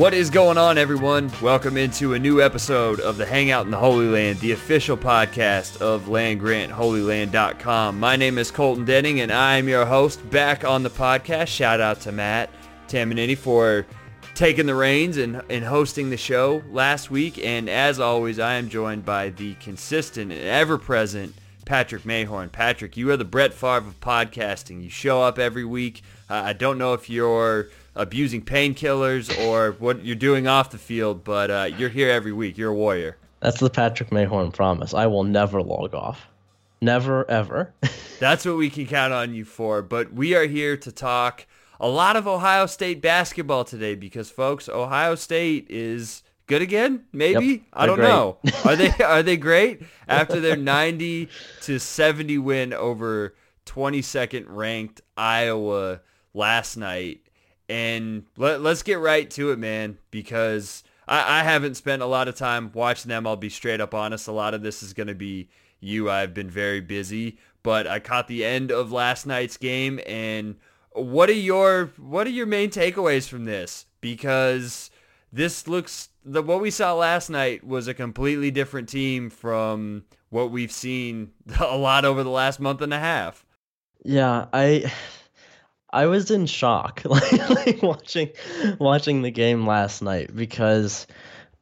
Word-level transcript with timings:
What 0.00 0.14
is 0.14 0.30
going 0.30 0.56
on, 0.56 0.78
everyone? 0.78 1.30
Welcome 1.42 1.76
into 1.76 2.14
a 2.14 2.18
new 2.18 2.40
episode 2.40 3.00
of 3.00 3.18
the 3.18 3.26
Hangout 3.26 3.66
in 3.66 3.70
the 3.70 3.76
Holy 3.76 4.08
Land, 4.08 4.40
the 4.40 4.52
official 4.52 4.96
podcast 4.96 5.78
of 5.82 6.04
LandGrantHolyLand.com. 6.04 8.00
My 8.00 8.16
name 8.16 8.38
is 8.38 8.50
Colton 8.50 8.86
Denning, 8.86 9.20
and 9.20 9.30
I 9.30 9.58
am 9.58 9.68
your 9.68 9.84
host 9.84 10.30
back 10.30 10.64
on 10.64 10.84
the 10.84 10.88
podcast. 10.88 11.48
Shout 11.48 11.82
out 11.82 12.00
to 12.00 12.12
Matt 12.12 12.48
Tamanini 12.88 13.36
for 13.36 13.84
taking 14.34 14.64
the 14.64 14.74
reins 14.74 15.18
and, 15.18 15.42
and 15.50 15.66
hosting 15.66 16.08
the 16.08 16.16
show 16.16 16.62
last 16.70 17.10
week. 17.10 17.38
And 17.38 17.68
as 17.68 18.00
always, 18.00 18.38
I 18.38 18.54
am 18.54 18.70
joined 18.70 19.04
by 19.04 19.28
the 19.28 19.52
consistent 19.56 20.32
and 20.32 20.40
ever-present 20.40 21.34
Patrick 21.66 22.04
Mayhorn. 22.04 22.50
Patrick, 22.50 22.96
you 22.96 23.10
are 23.10 23.18
the 23.18 23.26
Brett 23.26 23.52
Favre 23.52 23.88
of 23.88 24.00
podcasting. 24.00 24.82
You 24.82 24.88
show 24.88 25.20
up 25.20 25.38
every 25.38 25.66
week. 25.66 26.00
Uh, 26.30 26.40
I 26.46 26.52
don't 26.54 26.78
know 26.78 26.94
if 26.94 27.10
you're 27.10 27.68
abusing 27.94 28.42
painkillers 28.42 29.36
or 29.46 29.72
what 29.72 30.04
you're 30.04 30.16
doing 30.16 30.46
off 30.46 30.70
the 30.70 30.78
field, 30.78 31.24
but 31.24 31.50
uh, 31.50 31.70
you're 31.76 31.88
here 31.88 32.10
every 32.10 32.32
week. 32.32 32.56
You're 32.56 32.70
a 32.70 32.74
warrior. 32.74 33.16
That's 33.40 33.60
the 33.60 33.70
Patrick 33.70 34.10
Mayhorn 34.10 34.52
promise. 34.52 34.94
I 34.94 35.06
will 35.06 35.24
never 35.24 35.62
log 35.62 35.94
off. 35.94 36.26
Never, 36.82 37.28
ever. 37.30 37.72
That's 38.20 38.44
what 38.44 38.56
we 38.56 38.70
can 38.70 38.86
count 38.86 39.12
on 39.12 39.34
you 39.34 39.44
for. 39.44 39.82
But 39.82 40.12
we 40.12 40.34
are 40.34 40.46
here 40.46 40.76
to 40.78 40.92
talk 40.92 41.46
a 41.78 41.88
lot 41.88 42.16
of 42.16 42.26
Ohio 42.26 42.66
State 42.66 43.00
basketball 43.00 43.64
today 43.64 43.94
because, 43.94 44.30
folks, 44.30 44.68
Ohio 44.68 45.14
State 45.14 45.66
is 45.70 46.22
good 46.46 46.62
again. 46.62 47.04
Maybe 47.12 47.46
Yep, 47.46 47.60
I 47.72 47.86
don't 47.86 47.98
they're 47.98 48.08
know. 48.08 48.38
Are 48.64 48.76
they 48.76 48.90
are 49.04 49.22
they 49.22 49.36
great 49.36 49.82
after 50.08 50.40
their 50.40 50.56
90 50.56 51.28
to 51.62 51.78
70 51.78 52.38
win 52.38 52.72
over 52.72 53.34
22nd 53.66 54.44
ranked 54.48 55.00
Iowa 55.16 56.00
last 56.34 56.76
night? 56.76 57.20
And 57.70 58.24
let, 58.36 58.60
let's 58.60 58.82
get 58.82 58.98
right 58.98 59.30
to 59.30 59.52
it, 59.52 59.58
man, 59.58 59.96
because 60.10 60.82
I, 61.06 61.40
I 61.40 61.44
haven't 61.44 61.76
spent 61.76 62.02
a 62.02 62.06
lot 62.06 62.26
of 62.26 62.34
time 62.34 62.72
watching 62.74 63.08
them. 63.08 63.28
I'll 63.28 63.36
be 63.36 63.48
straight 63.48 63.80
up 63.80 63.94
honest. 63.94 64.26
A 64.26 64.32
lot 64.32 64.54
of 64.54 64.62
this 64.62 64.82
is 64.82 64.92
going 64.92 65.06
to 65.06 65.14
be 65.14 65.48
you. 65.78 66.10
I've 66.10 66.34
been 66.34 66.50
very 66.50 66.80
busy, 66.80 67.38
but 67.62 67.86
I 67.86 68.00
caught 68.00 68.26
the 68.26 68.44
end 68.44 68.72
of 68.72 68.90
last 68.90 69.24
night's 69.24 69.56
game. 69.56 70.00
And 70.04 70.56
what 70.92 71.30
are 71.30 71.32
your 71.32 71.92
what 71.96 72.26
are 72.26 72.30
your 72.30 72.46
main 72.46 72.70
takeaways 72.70 73.28
from 73.28 73.44
this? 73.44 73.86
Because 74.00 74.90
this 75.32 75.68
looks 75.68 76.08
the 76.24 76.42
what 76.42 76.60
we 76.60 76.72
saw 76.72 76.94
last 76.94 77.30
night 77.30 77.64
was 77.64 77.86
a 77.86 77.94
completely 77.94 78.50
different 78.50 78.88
team 78.88 79.30
from 79.30 80.04
what 80.30 80.50
we've 80.50 80.72
seen 80.72 81.30
a 81.60 81.76
lot 81.76 82.04
over 82.04 82.24
the 82.24 82.30
last 82.30 82.58
month 82.58 82.82
and 82.82 82.92
a 82.92 82.98
half. 82.98 83.46
yeah, 84.04 84.46
I 84.52 84.92
I 85.92 86.06
was 86.06 86.30
in 86.30 86.46
shock 86.46 87.02
like, 87.04 87.32
like 87.50 87.82
watching 87.82 88.30
watching 88.78 89.22
the 89.22 89.30
game 89.30 89.66
last 89.66 90.02
night 90.02 90.34
because 90.34 91.06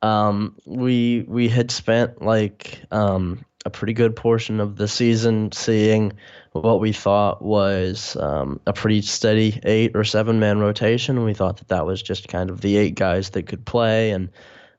um 0.03 0.55
we 0.65 1.25
we 1.27 1.49
had 1.49 1.71
spent 1.71 2.23
like 2.23 2.81
um 2.91 3.45
a 3.65 3.71
pretty 3.71 3.93
good 3.93 4.17
portion 4.17 4.61
of 4.61 4.77
the 4.77 4.89
season 4.89 5.53
seeing 5.53 6.13
what 6.53 6.81
we 6.81 6.93
thought 6.93 7.43
was 7.43 8.17
um, 8.17 8.61
a 8.67 8.73
pretty 8.73 9.03
steady 9.03 9.61
eight 9.65 9.93
or 9.95 10.05
seven 10.05 10.41
man 10.41 10.59
rotation. 10.59 11.25
We 11.25 11.35
thought 11.35 11.59
that 11.59 11.69
that 11.69 11.87
was 11.87 12.03
just 12.03 12.29
kind 12.29 12.51
of 12.51 12.61
the 12.61 12.77
eight 12.77 12.95
guys 12.95 13.31
that 13.31 13.47
could 13.47 13.65
play, 13.65 14.11
and 14.11 14.31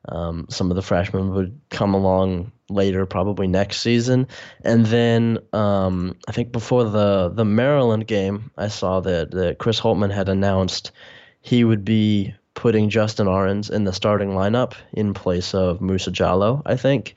um, 0.08 0.46
some 0.50 0.70
of 0.70 0.76
the 0.76 0.82
freshmen 0.82 1.34
would 1.34 1.60
come 1.70 1.94
along 1.94 2.52
later, 2.70 3.06
probably 3.06 3.46
next 3.46 3.80
season. 3.80 4.28
And 4.62 4.86
then 4.86 5.38
um, 5.52 6.16
I 6.28 6.32
think 6.32 6.52
before 6.52 6.84
the 6.84 7.28
the 7.28 7.44
Maryland 7.44 8.06
game, 8.06 8.50
I 8.56 8.68
saw 8.68 9.00
that, 9.00 9.30
that 9.32 9.58
Chris 9.58 9.80
Holtmann 9.80 10.12
had 10.12 10.28
announced 10.28 10.92
he 11.40 11.64
would 11.64 11.84
be 11.84 12.34
putting 12.54 12.90
Justin 12.90 13.26
Ahrens 13.26 13.70
in 13.70 13.84
the 13.84 13.92
starting 13.92 14.30
lineup 14.30 14.74
in 14.92 15.14
place 15.14 15.54
of 15.54 15.80
Musa 15.80 16.10
Jallow, 16.10 16.62
I 16.66 16.76
think. 16.76 17.14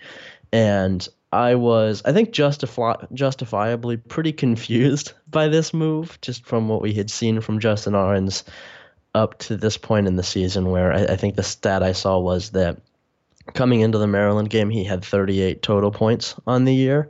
And 0.51 1.07
I 1.33 1.55
was, 1.55 2.03
I 2.05 2.13
think, 2.13 2.31
justifi- 2.31 3.11
justifiably 3.11 3.97
pretty 3.97 4.31
confused 4.31 5.13
by 5.29 5.47
this 5.47 5.73
move, 5.73 6.17
just 6.21 6.45
from 6.45 6.69
what 6.69 6.81
we 6.81 6.93
had 6.93 7.09
seen 7.09 7.41
from 7.41 7.59
Justin 7.59 7.95
Ahrens 7.95 8.43
up 9.15 9.37
to 9.39 9.57
this 9.57 9.77
point 9.77 10.07
in 10.07 10.15
the 10.15 10.23
season, 10.23 10.69
where 10.69 10.93
I, 10.93 11.03
I 11.03 11.15
think 11.17 11.35
the 11.35 11.43
stat 11.43 11.83
I 11.83 11.91
saw 11.91 12.19
was 12.19 12.51
that 12.51 12.79
coming 13.53 13.81
into 13.81 13.97
the 13.97 14.07
Maryland 14.07 14.49
game, 14.49 14.69
he 14.69 14.83
had 14.83 15.03
38 15.03 15.61
total 15.61 15.91
points 15.91 16.35
on 16.47 16.65
the 16.65 16.73
year. 16.73 17.09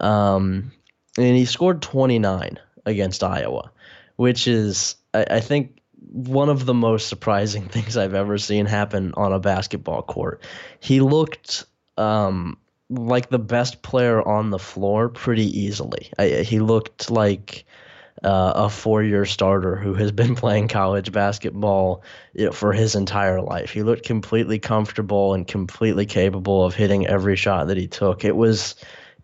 Um, 0.00 0.72
and 1.18 1.36
he 1.36 1.44
scored 1.44 1.82
29 1.82 2.58
against 2.86 3.22
Iowa, 3.22 3.70
which 4.16 4.46
is, 4.46 4.96
I, 5.14 5.26
I 5.30 5.40
think, 5.40 5.80
one 6.12 6.48
of 6.48 6.66
the 6.66 6.74
most 6.74 7.08
surprising 7.08 7.64
things 7.68 7.96
I've 7.96 8.14
ever 8.14 8.38
seen 8.38 8.66
happen 8.66 9.12
on 9.16 9.32
a 9.32 9.40
basketball 9.40 10.02
court. 10.02 10.42
He 10.80 11.00
looked 11.00 11.64
um, 11.96 12.56
like 12.88 13.30
the 13.30 13.38
best 13.38 13.82
player 13.82 14.26
on 14.26 14.50
the 14.50 14.58
floor 14.58 15.08
pretty 15.08 15.46
easily. 15.58 16.10
I, 16.18 16.28
he 16.28 16.60
looked 16.60 17.10
like 17.10 17.64
uh, 18.22 18.52
a 18.56 18.68
four-year 18.68 19.24
starter 19.24 19.76
who 19.76 19.94
has 19.94 20.12
been 20.12 20.34
playing 20.36 20.68
college 20.68 21.12
basketball 21.12 22.02
you 22.34 22.46
know, 22.46 22.52
for 22.52 22.72
his 22.72 22.94
entire 22.94 23.40
life. 23.40 23.70
He 23.70 23.82
looked 23.82 24.04
completely 24.04 24.58
comfortable 24.58 25.34
and 25.34 25.46
completely 25.46 26.06
capable 26.06 26.64
of 26.64 26.74
hitting 26.74 27.06
every 27.06 27.36
shot 27.36 27.68
that 27.68 27.76
he 27.76 27.88
took. 27.88 28.24
It 28.24 28.36
was 28.36 28.74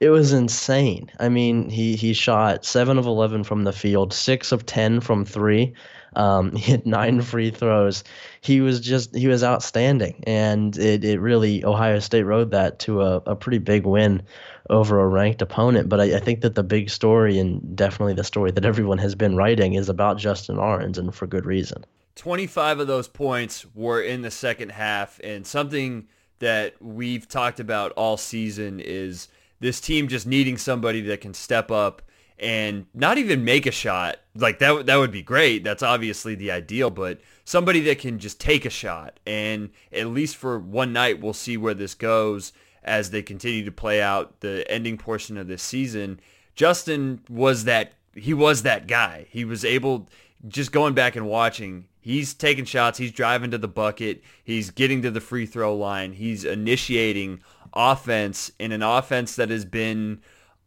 it 0.01 0.11
was 0.11 0.33
insane. 0.33 1.11
I 1.19 1.29
mean, 1.29 1.69
he 1.71 1.97
he 1.97 2.13
shot 2.13 2.65
seven 2.65 2.99
of 2.99 3.07
eleven 3.07 3.45
from 3.45 3.65
the 3.65 3.73
field, 3.73 4.13
six 4.13 4.53
of 4.53 4.67
ten 4.67 5.01
from 5.01 5.25
three. 5.25 5.75
Um, 6.15 6.53
he 6.57 6.71
had 6.73 6.87
nine 6.87 7.23
free 7.23 7.51
throws. 7.51 8.05
He 8.41 8.61
was 8.61 8.81
just 8.81 9.15
he 9.15 9.29
was 9.29 9.43
outstanding, 9.43 10.23
and 10.27 10.77
it, 10.77 11.05
it 11.05 11.21
really 11.21 11.65
Ohio 11.65 11.99
State 12.01 12.25
rode 12.25 12.51
that 12.51 12.79
to 12.81 13.03
a, 13.03 13.17
a 13.27 13.37
pretty 13.37 13.59
big 13.59 13.87
win 13.87 14.23
over 14.69 15.01
a 15.01 15.07
ranked 15.07 15.43
opponent. 15.43 15.89
But 15.89 16.01
I, 16.01 16.17
I 16.17 16.21
think 16.21 16.41
that 16.41 16.55
the 16.55 16.65
big 16.65 16.91
story, 16.91 17.39
and 17.39 17.77
definitely 17.77 18.15
the 18.15 18.25
story 18.25 18.51
that 18.51 18.65
everyone 18.65 18.99
has 18.99 19.15
been 19.15 19.37
writing, 19.37 19.75
is 19.75 19.89
about 19.89 20.19
Justin 20.19 20.59
Ahrens, 20.59 20.99
and 20.99 21.15
for 21.15 21.27
good 21.27 21.47
reason. 21.47 21.85
25 22.17 22.81
of 22.81 22.87
those 22.87 23.09
points 23.09 23.67
were 23.75 24.01
in 24.01 24.23
the 24.23 24.31
second 24.31 24.73
half, 24.73 25.21
and 25.23 25.47
something 25.47 26.09
that 26.39 26.75
we've 26.83 27.29
talked 27.29 27.61
about 27.61 27.93
all 27.93 28.17
season 28.17 28.81
is 28.81 29.29
this 29.61 29.81
team 29.81 30.09
just 30.09 30.27
needing 30.27 30.59
somebody 30.59 31.01
that 31.03 31.21
can 31.21 31.35
step 31.35 31.71
up 31.71 32.03
and 32.39 32.87
not 32.93 33.19
even 33.19 33.45
make 33.45 33.67
a 33.67 33.71
shot. 33.71 34.17
Like 34.35 34.59
that 34.59 34.87
that 34.87 34.97
would 34.97 35.13
be 35.13 35.23
great. 35.23 35.65
That's 35.65 35.83
obviously 35.83 36.35
the 36.35 36.51
ideal, 36.51 36.91
but 36.91 37.21
somebody 37.45 37.81
that 37.83 37.99
can 37.99 38.19
just 38.19 38.41
take 38.41 38.65
a 38.65 38.71
shot 38.71 39.19
and 39.27 39.71
at 39.93 40.09
least 40.09 40.37
for 40.37 40.59
one 40.59 40.93
night 40.93 41.21
we'll 41.21 41.33
see 41.33 41.57
where 41.57 41.75
this 41.75 41.95
goes 41.95 42.53
as 42.83 43.11
they 43.11 43.23
continue 43.23 43.65
to 43.65 43.73
play 43.73 44.01
out 44.01 44.41
the 44.41 44.71
ending 44.71 44.99
portion 44.99 45.37
of 45.37 45.49
this 45.49 45.63
season. 45.63 46.21
Justin 46.55 47.21
was 47.29 47.65
that 47.65 47.93
he 48.15 48.33
was 48.33 48.63
that 48.63 48.87
guy. 48.87 49.27
He 49.31 49.45
was 49.45 49.65
able 49.65 50.09
just 50.49 50.73
going 50.73 50.95
back 50.95 51.17
and 51.17 51.27
watching, 51.27 51.87
he's 52.01 52.35
taking 52.35 52.65
shots, 52.65 52.99
he's 52.99 53.13
driving 53.13 53.51
to 53.51 53.59
the 53.59 53.69
bucket, 53.69 54.23
he's 54.45 54.71
getting 54.71 55.03
to 55.03 55.11
the 55.11 55.21
free 55.21 55.47
throw 55.47 55.75
line, 55.75 56.13
he's 56.13 56.45
initiating 56.45 57.41
offense 57.73 58.51
in 58.59 58.73
an 58.73 58.83
offense 58.83 59.37
that 59.37 59.51
has 59.51 59.65
been 59.65 60.21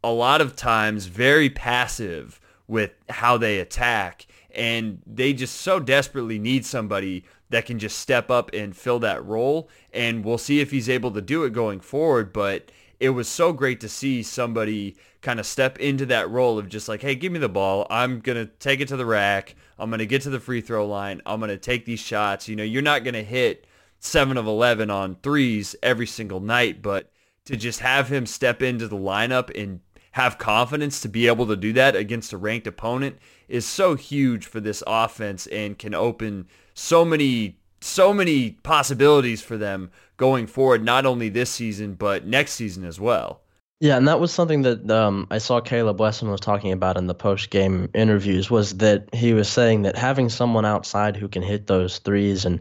a 0.03 0.11
lot 0.11 0.41
of 0.41 0.55
times 0.55 1.07
very 1.07 1.49
passive 1.49 2.39
with 2.67 2.91
how 3.09 3.37
they 3.37 3.59
attack 3.59 4.27
and 4.55 5.01
they 5.05 5.33
just 5.33 5.55
so 5.61 5.79
desperately 5.79 6.39
need 6.39 6.65
somebody 6.65 7.23
that 7.49 7.65
can 7.65 7.79
just 7.79 7.97
step 7.97 8.29
up 8.29 8.51
and 8.53 8.75
fill 8.75 8.99
that 8.99 9.23
role 9.25 9.69
and 9.91 10.23
we'll 10.23 10.37
see 10.37 10.59
if 10.59 10.71
he's 10.71 10.87
able 10.87 11.11
to 11.11 11.21
do 11.21 11.43
it 11.43 11.51
going 11.51 11.79
forward 11.79 12.31
but 12.31 12.71
it 12.99 13.09
was 13.09 13.27
so 13.27 13.53
great 13.53 13.79
to 13.81 13.89
see 13.89 14.23
somebody 14.23 14.95
kind 15.21 15.39
of 15.39 15.45
step 15.45 15.79
into 15.79 16.05
that 16.07 16.29
role 16.29 16.57
of 16.57 16.69
just 16.69 16.87
like 16.87 17.01
hey 17.01 17.15
give 17.15 17.31
me 17.31 17.39
the 17.39 17.49
ball. 17.49 17.87
I'm 17.89 18.19
going 18.19 18.37
to 18.37 18.51
take 18.59 18.79
it 18.79 18.87
to 18.89 18.97
the 18.97 19.05
rack. 19.05 19.55
I'm 19.77 19.89
going 19.89 19.99
to 19.99 20.05
get 20.05 20.21
to 20.23 20.29
the 20.29 20.39
free 20.39 20.61
throw 20.61 20.87
line. 20.87 21.21
I'm 21.25 21.39
going 21.39 21.49
to 21.49 21.57
take 21.57 21.85
these 21.85 21.99
shots. 21.99 22.47
You 22.47 22.55
know 22.55 22.63
you're 22.63 22.81
not 22.81 23.03
going 23.03 23.13
to 23.13 23.23
hit 23.23 23.65
7 23.99 24.37
of 24.37 24.47
11 24.47 24.89
on 24.89 25.15
threes 25.15 25.75
every 25.83 26.07
single 26.07 26.39
night 26.39 26.81
but 26.81 27.11
to 27.45 27.57
just 27.57 27.79
have 27.79 28.07
him 28.09 28.25
step 28.25 28.61
into 28.61 28.87
the 28.87 28.95
lineup 28.95 29.49
and 29.61 29.81
have 30.11 30.37
confidence 30.37 31.01
to 31.01 31.09
be 31.09 31.27
able 31.27 31.47
to 31.47 31.55
do 31.55 31.73
that 31.73 31.95
against 31.95 32.33
a 32.33 32.37
ranked 32.37 32.67
opponent 32.67 33.17
is 33.47 33.65
so 33.65 33.95
huge 33.95 34.45
for 34.45 34.59
this 34.59 34.83
offense 34.87 35.47
and 35.47 35.77
can 35.77 35.93
open 35.93 36.47
so 36.73 37.03
many 37.03 37.57
so 37.81 38.13
many 38.13 38.51
possibilities 38.63 39.41
for 39.41 39.57
them 39.57 39.89
going 40.19 40.45
forward 40.45 40.83
not 40.83 41.07
only 41.07 41.29
this 41.29 41.49
season 41.49 41.95
but 41.95 42.27
next 42.27 42.51
season 42.51 42.85
as 42.85 42.99
well. 42.99 43.41
Yeah, 43.81 43.95
and 43.95 44.05
that 44.09 44.19
was 44.19 44.33
something 44.33 44.63
that 44.63 44.91
um, 44.91 45.25
I 45.31 45.37
saw 45.37 45.61
Caleb 45.61 46.01
Wesson 46.01 46.29
was 46.29 46.41
talking 46.41 46.73
about 46.73 46.97
in 46.97 47.07
the 47.07 47.15
post-game 47.15 47.89
interviews 47.93 48.51
was 48.51 48.77
that 48.77 49.07
he 49.15 49.33
was 49.33 49.47
saying 49.47 49.83
that 49.83 49.95
having 49.95 50.27
someone 50.27 50.65
outside 50.65 51.15
who 51.15 51.29
can 51.29 51.41
hit 51.41 51.67
those 51.67 51.99
threes 51.99 52.43
and 52.43 52.59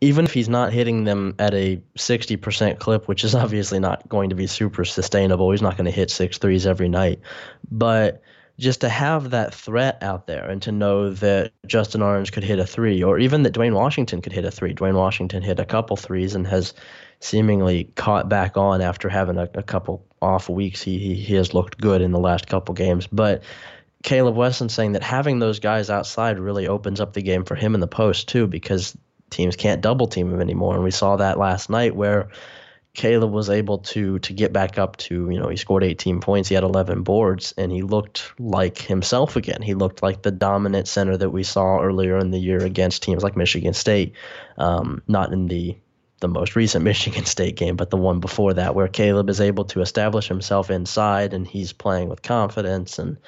even 0.00 0.24
if 0.24 0.32
he's 0.32 0.48
not 0.48 0.72
hitting 0.72 1.04
them 1.04 1.34
at 1.38 1.54
a 1.54 1.80
60% 1.96 2.78
clip, 2.78 3.06
which 3.06 3.22
is 3.22 3.34
obviously 3.44 3.78
not 3.78 4.08
going 4.08 4.30
to 4.30 4.36
be 4.36 4.46
super 4.46 4.84
sustainable, 4.84 5.50
he's 5.50 5.62
not 5.62 5.76
going 5.76 5.84
to 5.84 5.90
hit 5.90 6.10
six 6.10 6.38
threes 6.38 6.66
every 6.66 6.88
night. 6.88 7.20
But 7.70 8.22
just 8.58 8.80
to 8.80 8.88
have 8.88 9.30
that 9.30 9.54
threat 9.54 10.02
out 10.02 10.26
there 10.26 10.48
and 10.48 10.62
to 10.62 10.72
know 10.72 11.12
that 11.12 11.52
Justin 11.66 12.02
Ahrens 12.02 12.30
could 12.30 12.44
hit 12.44 12.58
a 12.58 12.66
three, 12.66 13.02
or 13.02 13.18
even 13.18 13.42
that 13.42 13.52
Duane 13.52 13.74
Washington 13.74 14.22
could 14.22 14.32
hit 14.32 14.44
a 14.44 14.50
three. 14.50 14.72
Duane 14.72 14.94
Washington 14.94 15.42
hit 15.42 15.58
a 15.58 15.64
couple 15.64 15.96
threes 15.96 16.34
and 16.34 16.46
has 16.46 16.72
seemingly 17.20 17.84
caught 17.96 18.28
back 18.28 18.56
on 18.56 18.80
after 18.80 19.08
having 19.08 19.36
a, 19.36 19.48
a 19.54 19.62
couple 19.62 20.04
off 20.22 20.48
weeks. 20.48 20.82
He, 20.82 20.98
he 20.98 21.14
he 21.14 21.34
has 21.34 21.54
looked 21.54 21.80
good 21.80 22.00
in 22.00 22.12
the 22.12 22.20
last 22.20 22.46
couple 22.46 22.74
games, 22.74 23.06
but. 23.06 23.42
Caleb 24.02 24.36
Wesson 24.36 24.68
saying 24.68 24.92
that 24.92 25.02
having 25.02 25.40
those 25.40 25.58
guys 25.58 25.90
outside 25.90 26.38
really 26.38 26.68
opens 26.68 27.00
up 27.00 27.14
the 27.14 27.22
game 27.22 27.44
for 27.44 27.56
him 27.56 27.74
in 27.74 27.80
the 27.80 27.88
post 27.88 28.28
too, 28.28 28.46
because 28.46 28.96
teams 29.30 29.56
can't 29.56 29.80
double 29.80 30.06
team 30.06 30.32
him 30.32 30.40
anymore. 30.40 30.74
And 30.74 30.84
we 30.84 30.92
saw 30.92 31.16
that 31.16 31.38
last 31.38 31.70
night 31.70 31.96
where 31.96 32.28
Caleb 32.96 33.30
was 33.30 33.50
able 33.50 33.78
to 33.78 34.18
to 34.20 34.32
get 34.32 34.54
back 34.54 34.78
up 34.78 34.96
to 34.96 35.28
you 35.30 35.38
know 35.38 35.48
he 35.48 35.56
scored 35.56 35.84
18 35.84 36.20
points, 36.20 36.48
he 36.48 36.54
had 36.54 36.64
11 36.64 37.02
boards, 37.02 37.52
and 37.58 37.70
he 37.70 37.82
looked 37.82 38.32
like 38.40 38.78
himself 38.78 39.36
again. 39.36 39.60
He 39.60 39.74
looked 39.74 40.02
like 40.02 40.22
the 40.22 40.30
dominant 40.30 40.88
center 40.88 41.14
that 41.14 41.28
we 41.28 41.42
saw 41.42 41.78
earlier 41.80 42.16
in 42.16 42.30
the 42.30 42.38
year 42.38 42.64
against 42.64 43.02
teams 43.02 43.22
like 43.22 43.36
Michigan 43.36 43.74
State, 43.74 44.14
um, 44.56 45.02
not 45.06 45.30
in 45.30 45.46
the 45.46 45.76
the 46.20 46.28
most 46.28 46.56
recent 46.56 46.84
Michigan 46.90 47.26
State 47.26 47.56
game, 47.56 47.76
but 47.76 47.90
the 47.90 47.98
one 47.98 48.18
before 48.18 48.54
that, 48.54 48.74
where 48.74 48.88
Caleb 48.88 49.28
is 49.28 49.42
able 49.42 49.66
to 49.66 49.82
establish 49.82 50.26
himself 50.26 50.70
inside 50.70 51.34
and 51.34 51.46
he's 51.46 51.74
playing 51.74 52.08
with 52.08 52.22
confidence 52.22 52.98
and 52.98 53.18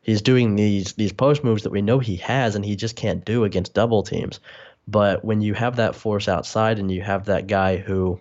he's 0.00 0.22
doing 0.22 0.56
these 0.56 0.94
these 0.94 1.12
post 1.12 1.44
moves 1.44 1.62
that 1.62 1.70
we 1.70 1.80
know 1.80 2.00
he 2.00 2.16
has 2.16 2.56
and 2.56 2.64
he 2.64 2.74
just 2.74 2.96
can't 2.96 3.24
do 3.24 3.44
against 3.44 3.72
double 3.72 4.02
teams. 4.02 4.40
But 4.88 5.24
when 5.24 5.42
you 5.42 5.54
have 5.54 5.76
that 5.76 5.94
force 5.94 6.26
outside 6.26 6.80
and 6.80 6.90
you 6.90 7.02
have 7.02 7.26
that 7.26 7.46
guy 7.46 7.76
who 7.76 8.18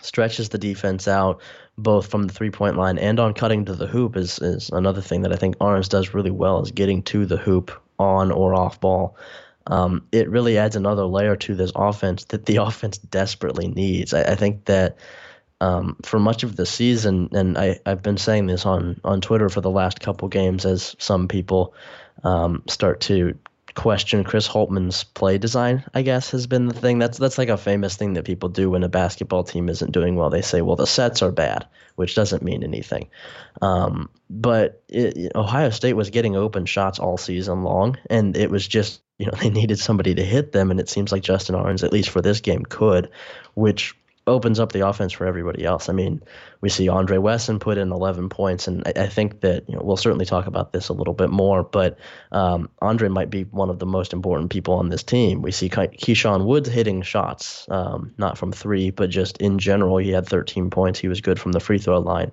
stretches 0.00 0.48
the 0.48 0.58
defense 0.58 1.08
out 1.08 1.40
both 1.76 2.10
from 2.10 2.24
the 2.24 2.32
three 2.32 2.50
point 2.50 2.76
line 2.76 2.98
and 2.98 3.18
on 3.18 3.34
cutting 3.34 3.64
to 3.64 3.74
the 3.74 3.86
hoop 3.86 4.16
is, 4.16 4.38
is 4.38 4.70
another 4.70 5.00
thing 5.00 5.22
that 5.22 5.32
I 5.32 5.36
think 5.36 5.56
Ahrens 5.60 5.88
does 5.88 6.14
really 6.14 6.30
well 6.30 6.62
is 6.62 6.70
getting 6.70 7.02
to 7.04 7.26
the 7.26 7.36
hoop 7.36 7.70
on 7.98 8.30
or 8.30 8.54
off 8.54 8.80
ball. 8.80 9.16
Um, 9.66 10.06
it 10.12 10.28
really 10.28 10.58
adds 10.58 10.76
another 10.76 11.04
layer 11.04 11.36
to 11.36 11.54
this 11.54 11.72
offense 11.74 12.24
that 12.26 12.46
the 12.46 12.56
offense 12.62 12.98
desperately 12.98 13.68
needs. 13.68 14.14
I, 14.14 14.22
I 14.22 14.34
think 14.34 14.66
that 14.66 14.98
um, 15.60 15.96
for 16.02 16.18
much 16.18 16.42
of 16.42 16.56
the 16.56 16.66
season, 16.66 17.30
and 17.32 17.56
I, 17.56 17.80
I've 17.86 18.02
been 18.02 18.18
saying 18.18 18.46
this 18.46 18.66
on, 18.66 19.00
on 19.04 19.20
Twitter 19.20 19.48
for 19.48 19.60
the 19.60 19.70
last 19.70 20.00
couple 20.00 20.28
games 20.28 20.66
as 20.66 20.94
some 20.98 21.28
people 21.28 21.74
um, 22.22 22.62
start 22.68 23.00
to 23.02 23.38
question 23.74 24.24
Chris 24.24 24.48
Holtmann's 24.48 25.04
play 25.04 25.38
design, 25.38 25.84
I 25.94 26.02
guess, 26.02 26.30
has 26.30 26.46
been 26.46 26.66
the 26.66 26.74
thing. 26.74 26.98
That's 26.98 27.18
that's 27.18 27.38
like 27.38 27.48
a 27.48 27.56
famous 27.56 27.96
thing 27.96 28.14
that 28.14 28.24
people 28.24 28.48
do 28.48 28.70
when 28.70 28.82
a 28.82 28.88
basketball 28.88 29.44
team 29.44 29.68
isn't 29.68 29.92
doing 29.92 30.16
well. 30.16 30.30
They 30.30 30.42
say, 30.42 30.62
well, 30.62 30.76
the 30.76 30.86
sets 30.86 31.22
are 31.22 31.32
bad, 31.32 31.66
which 31.96 32.14
doesn't 32.14 32.42
mean 32.42 32.62
anything. 32.62 33.08
Um, 33.60 34.08
but 34.30 34.82
it, 34.88 35.32
Ohio 35.34 35.70
State 35.70 35.94
was 35.94 36.10
getting 36.10 36.36
open 36.36 36.66
shots 36.66 36.98
all 36.98 37.16
season 37.16 37.62
long, 37.62 37.98
and 38.08 38.36
it 38.36 38.50
was 38.50 38.66
just, 38.66 39.02
you 39.18 39.26
know, 39.26 39.32
they 39.40 39.50
needed 39.50 39.78
somebody 39.78 40.14
to 40.14 40.24
hit 40.24 40.52
them, 40.52 40.70
and 40.70 40.80
it 40.80 40.88
seems 40.88 41.12
like 41.12 41.22
Justin 41.22 41.54
Ahrens, 41.54 41.84
at 41.84 41.92
least 41.92 42.10
for 42.10 42.22
this 42.22 42.40
game, 42.40 42.64
could, 42.64 43.10
which 43.54 43.96
opens 44.26 44.58
up 44.58 44.72
the 44.72 44.86
offense 44.86 45.12
for 45.12 45.26
everybody 45.26 45.64
else. 45.64 45.88
I 45.88 45.92
mean, 45.92 46.22
we 46.60 46.68
see 46.68 46.88
Andre 46.88 47.18
Wesson 47.18 47.58
put 47.58 47.76
in 47.76 47.92
11 47.92 48.28
points, 48.28 48.66
and 48.66 48.82
I, 48.86 49.02
I 49.02 49.06
think 49.06 49.40
that 49.40 49.68
you 49.68 49.76
know, 49.76 49.82
we'll 49.82 49.96
certainly 49.96 50.24
talk 50.24 50.46
about 50.46 50.72
this 50.72 50.88
a 50.88 50.94
little 50.94 51.14
bit 51.14 51.30
more. 51.30 51.62
But 51.62 51.98
um, 52.32 52.68
Andre 52.80 53.08
might 53.08 53.30
be 53.30 53.44
one 53.44 53.70
of 53.70 53.78
the 53.78 53.86
most 53.86 54.12
important 54.12 54.50
people 54.50 54.74
on 54.74 54.88
this 54.88 55.02
team. 55.02 55.42
We 55.42 55.52
see 55.52 55.68
Keyshawn 55.68 56.46
Woods 56.46 56.68
hitting 56.68 57.02
shots, 57.02 57.66
um, 57.70 58.14
not 58.16 58.38
from 58.38 58.52
three, 58.52 58.90
but 58.90 59.10
just 59.10 59.36
in 59.38 59.58
general. 59.58 59.98
He 59.98 60.10
had 60.10 60.26
13 60.26 60.70
points. 60.70 60.98
He 60.98 61.08
was 61.08 61.20
good 61.20 61.38
from 61.38 61.52
the 61.52 61.60
free 61.60 61.78
throw 61.78 61.98
line. 61.98 62.32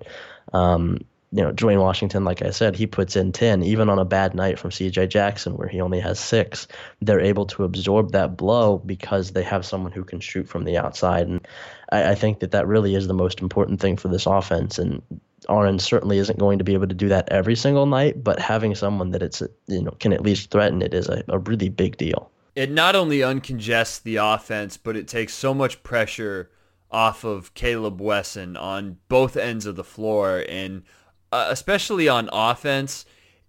Um, 0.52 0.98
you 1.34 1.42
know, 1.42 1.50
Duane 1.50 1.80
Washington, 1.80 2.24
like 2.24 2.42
I 2.42 2.50
said, 2.50 2.76
he 2.76 2.86
puts 2.86 3.16
in 3.16 3.32
10, 3.32 3.62
even 3.62 3.88
on 3.88 3.98
a 3.98 4.04
bad 4.04 4.34
night 4.34 4.58
from 4.58 4.70
CJ 4.70 5.08
Jackson, 5.08 5.56
where 5.56 5.66
he 5.66 5.80
only 5.80 5.98
has 5.98 6.20
six. 6.20 6.68
They're 7.00 7.20
able 7.20 7.46
to 7.46 7.64
absorb 7.64 8.12
that 8.12 8.36
blow 8.36 8.78
because 8.78 9.32
they 9.32 9.42
have 9.42 9.64
someone 9.64 9.92
who 9.92 10.04
can 10.04 10.20
shoot 10.20 10.46
from 10.46 10.64
the 10.64 10.76
outside. 10.76 11.26
And 11.26 11.48
I, 11.92 12.10
I 12.10 12.14
think 12.14 12.40
that 12.40 12.50
that 12.50 12.66
really 12.66 12.94
is 12.96 13.06
the 13.06 13.14
most 13.14 13.40
important 13.40 13.80
thing 13.80 13.96
for 13.96 14.08
this 14.08 14.26
offense. 14.26 14.78
And 14.78 15.02
Ahrens 15.48 15.84
certainly 15.84 16.18
isn't 16.18 16.38
going 16.38 16.58
to 16.58 16.64
be 16.64 16.74
able 16.74 16.88
to 16.88 16.94
do 16.94 17.08
that 17.08 17.28
every 17.30 17.54
single 17.54 17.86
night, 17.86 18.24
but 18.24 18.40
having 18.40 18.74
someone 18.74 19.10
that 19.10 19.22
it's, 19.22 19.42
you 19.68 19.82
know, 19.82 19.92
can 20.00 20.12
at 20.12 20.22
least 20.22 20.50
threaten 20.50 20.82
it 20.82 20.94
is 20.94 21.08
a, 21.08 21.22
a 21.28 21.38
really 21.38 21.68
big 21.68 21.96
deal. 21.96 22.30
It 22.54 22.70
not 22.70 22.96
only 22.96 23.18
uncongests 23.20 24.02
the 24.02 24.16
offense, 24.16 24.76
but 24.76 24.96
it 24.96 25.08
takes 25.08 25.34
so 25.34 25.54
much 25.54 25.82
pressure 25.82 26.50
off 26.90 27.24
of 27.24 27.54
Caleb 27.54 28.00
Wesson 28.00 28.56
on 28.56 28.98
both 29.08 29.36
ends 29.36 29.64
of 29.64 29.76
the 29.76 29.84
floor. 29.84 30.44
And 30.48 30.82
uh, 31.30 31.46
especially 31.50 32.08
on 32.08 32.28
offense, 32.32 33.06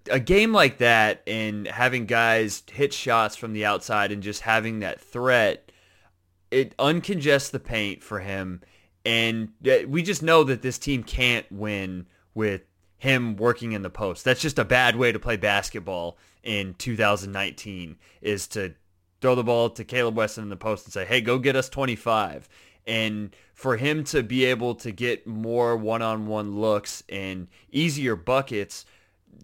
a 0.09 0.19
game 0.19 0.53
like 0.53 0.77
that 0.77 1.21
and 1.27 1.67
having 1.67 2.05
guys 2.05 2.63
hit 2.71 2.93
shots 2.93 3.35
from 3.35 3.53
the 3.53 3.65
outside 3.65 4.11
and 4.11 4.23
just 4.23 4.41
having 4.41 4.79
that 4.79 5.01
threat, 5.01 5.62
it 6.53 6.75
uncongests 6.77 7.49
the 7.49 7.59
paint 7.59 8.03
for 8.03 8.19
him. 8.19 8.61
And 9.05 9.49
we 9.87 10.01
just 10.01 10.23
know 10.23 10.43
that 10.45 10.61
this 10.61 10.77
team 10.77 11.03
can't 11.03 11.49
win 11.51 12.07
with 12.33 12.61
him 12.97 13.35
working 13.35 13.73
in 13.73 13.81
the 13.81 13.89
post. 13.89 14.23
That's 14.23 14.41
just 14.41 14.59
a 14.59 14.65
bad 14.65 14.95
way 14.95 15.11
to 15.11 15.19
play 15.19 15.35
basketball 15.35 16.17
in 16.41 16.73
2019 16.75 17.97
is 18.21 18.47
to 18.49 18.75
throw 19.21 19.35
the 19.35 19.43
ball 19.43 19.69
to 19.71 19.83
Caleb 19.83 20.15
Wesson 20.15 20.43
in 20.43 20.49
the 20.49 20.55
post 20.55 20.85
and 20.85 20.93
say, 20.93 21.05
hey, 21.05 21.21
go 21.21 21.37
get 21.37 21.55
us 21.55 21.69
25 21.69 22.47
and 22.85 23.35
for 23.53 23.77
him 23.77 24.03
to 24.03 24.23
be 24.23 24.45
able 24.45 24.75
to 24.75 24.91
get 24.91 25.25
more 25.25 25.77
one-on-one 25.77 26.59
looks 26.59 27.03
and 27.07 27.47
easier 27.71 28.15
buckets 28.15 28.85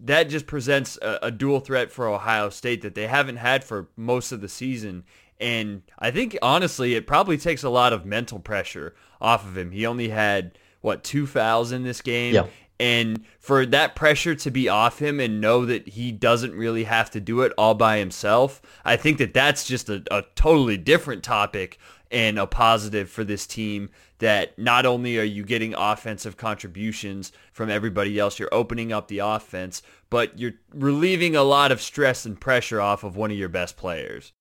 that 0.02 0.28
just 0.28 0.46
presents 0.46 0.98
a, 1.02 1.18
a, 1.22 1.30
dual 1.30 1.60
threat 1.60 1.90
for 1.90 2.08
Ohio 2.08 2.48
State 2.50 2.82
that 2.82 2.94
they 2.94 3.06
haven't 3.06 3.36
had 3.36 3.64
for 3.64 3.88
most 3.96 4.32
of 4.32 4.40
the 4.40 4.48
season. 4.48 5.04
And 5.40 5.82
I 5.98 6.10
think 6.10 6.36
honestly, 6.42 6.94
it 6.94 7.06
probably 7.06 7.38
takes 7.38 7.62
a 7.62 7.70
lot 7.70 7.92
of 7.92 8.04
mental 8.04 8.38
pressure 8.38 8.94
off 9.20 9.46
of 9.46 9.56
him. 9.56 9.70
He 9.70 9.86
only 9.86 10.10
had 10.10 10.58
what 10.82 11.02
two 11.02 11.26
fouls 11.26 11.72
in 11.72 11.82
this 11.82 12.00
game, 12.00 12.34
yeah. 12.34 12.46
and 12.78 13.24
for 13.38 13.66
that 13.66 13.94
pressure 13.94 14.34
to 14.34 14.50
be 14.50 14.68
off 14.68 14.98
him 14.98 15.20
and 15.20 15.40
know 15.40 15.66
that 15.66 15.88
he 15.88 16.12
doesn't 16.12 16.54
really 16.54 16.84
have 16.84 17.10
to 17.10 17.20
do 17.20 17.42
it 17.42 17.52
all 17.58 17.74
by 17.74 17.98
himself, 17.98 18.62
I 18.84 18.96
think 18.96 19.18
that 19.18 19.34
that's 19.34 19.66
just 19.66 19.88
a, 19.88 20.02
a 20.10 20.24
totally 20.34 20.76
different 20.76 21.22
topic 21.22 21.78
and 22.10 22.38
a 22.38 22.46
positive 22.46 23.08
for 23.08 23.24
this 23.24 23.46
team 23.46 23.90
that 24.18 24.58
not 24.58 24.84
only 24.84 25.18
are 25.18 25.24
you 25.24 25.44
getting 25.44 25.74
offensive 25.74 26.36
contributions 26.36 27.32
from 27.52 27.70
everybody 27.70 28.18
else, 28.18 28.38
you're 28.38 28.52
opening 28.52 28.92
up 28.92 29.08
the 29.08 29.20
offense, 29.20 29.82
but 30.10 30.38
you're 30.38 30.54
relieving 30.74 31.36
a 31.36 31.42
lot 31.42 31.72
of 31.72 31.80
stress 31.80 32.26
and 32.26 32.40
pressure 32.40 32.80
off 32.80 33.04
of 33.04 33.16
one 33.16 33.30
of 33.30 33.36
your 33.36 33.48
best 33.48 33.76
players. 33.76 34.32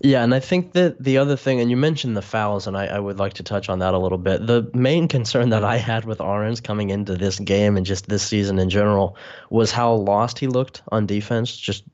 Yeah, 0.00 0.22
and 0.22 0.34
I 0.34 0.40
think 0.40 0.72
that 0.72 1.02
the 1.02 1.18
other 1.18 1.36
thing, 1.36 1.60
and 1.60 1.70
you 1.70 1.76
mentioned 1.76 2.16
the 2.16 2.22
fouls, 2.22 2.66
and 2.66 2.76
I, 2.76 2.86
I, 2.86 2.98
would 2.98 3.18
like 3.18 3.34
to 3.34 3.42
touch 3.42 3.68
on 3.68 3.78
that 3.78 3.94
a 3.94 3.98
little 3.98 4.18
bit. 4.18 4.46
The 4.46 4.70
main 4.74 5.08
concern 5.08 5.50
that 5.50 5.64
I 5.64 5.76
had 5.76 6.04
with 6.04 6.20
Ahrens 6.20 6.60
coming 6.60 6.90
into 6.90 7.16
this 7.16 7.38
game 7.38 7.76
and 7.76 7.86
just 7.86 8.08
this 8.08 8.22
season 8.22 8.58
in 8.58 8.70
general 8.70 9.16
was 9.50 9.70
how 9.70 9.94
lost 9.94 10.38
he 10.38 10.46
looked 10.46 10.82
on 10.90 11.06
defense, 11.06 11.56
just 11.56 11.84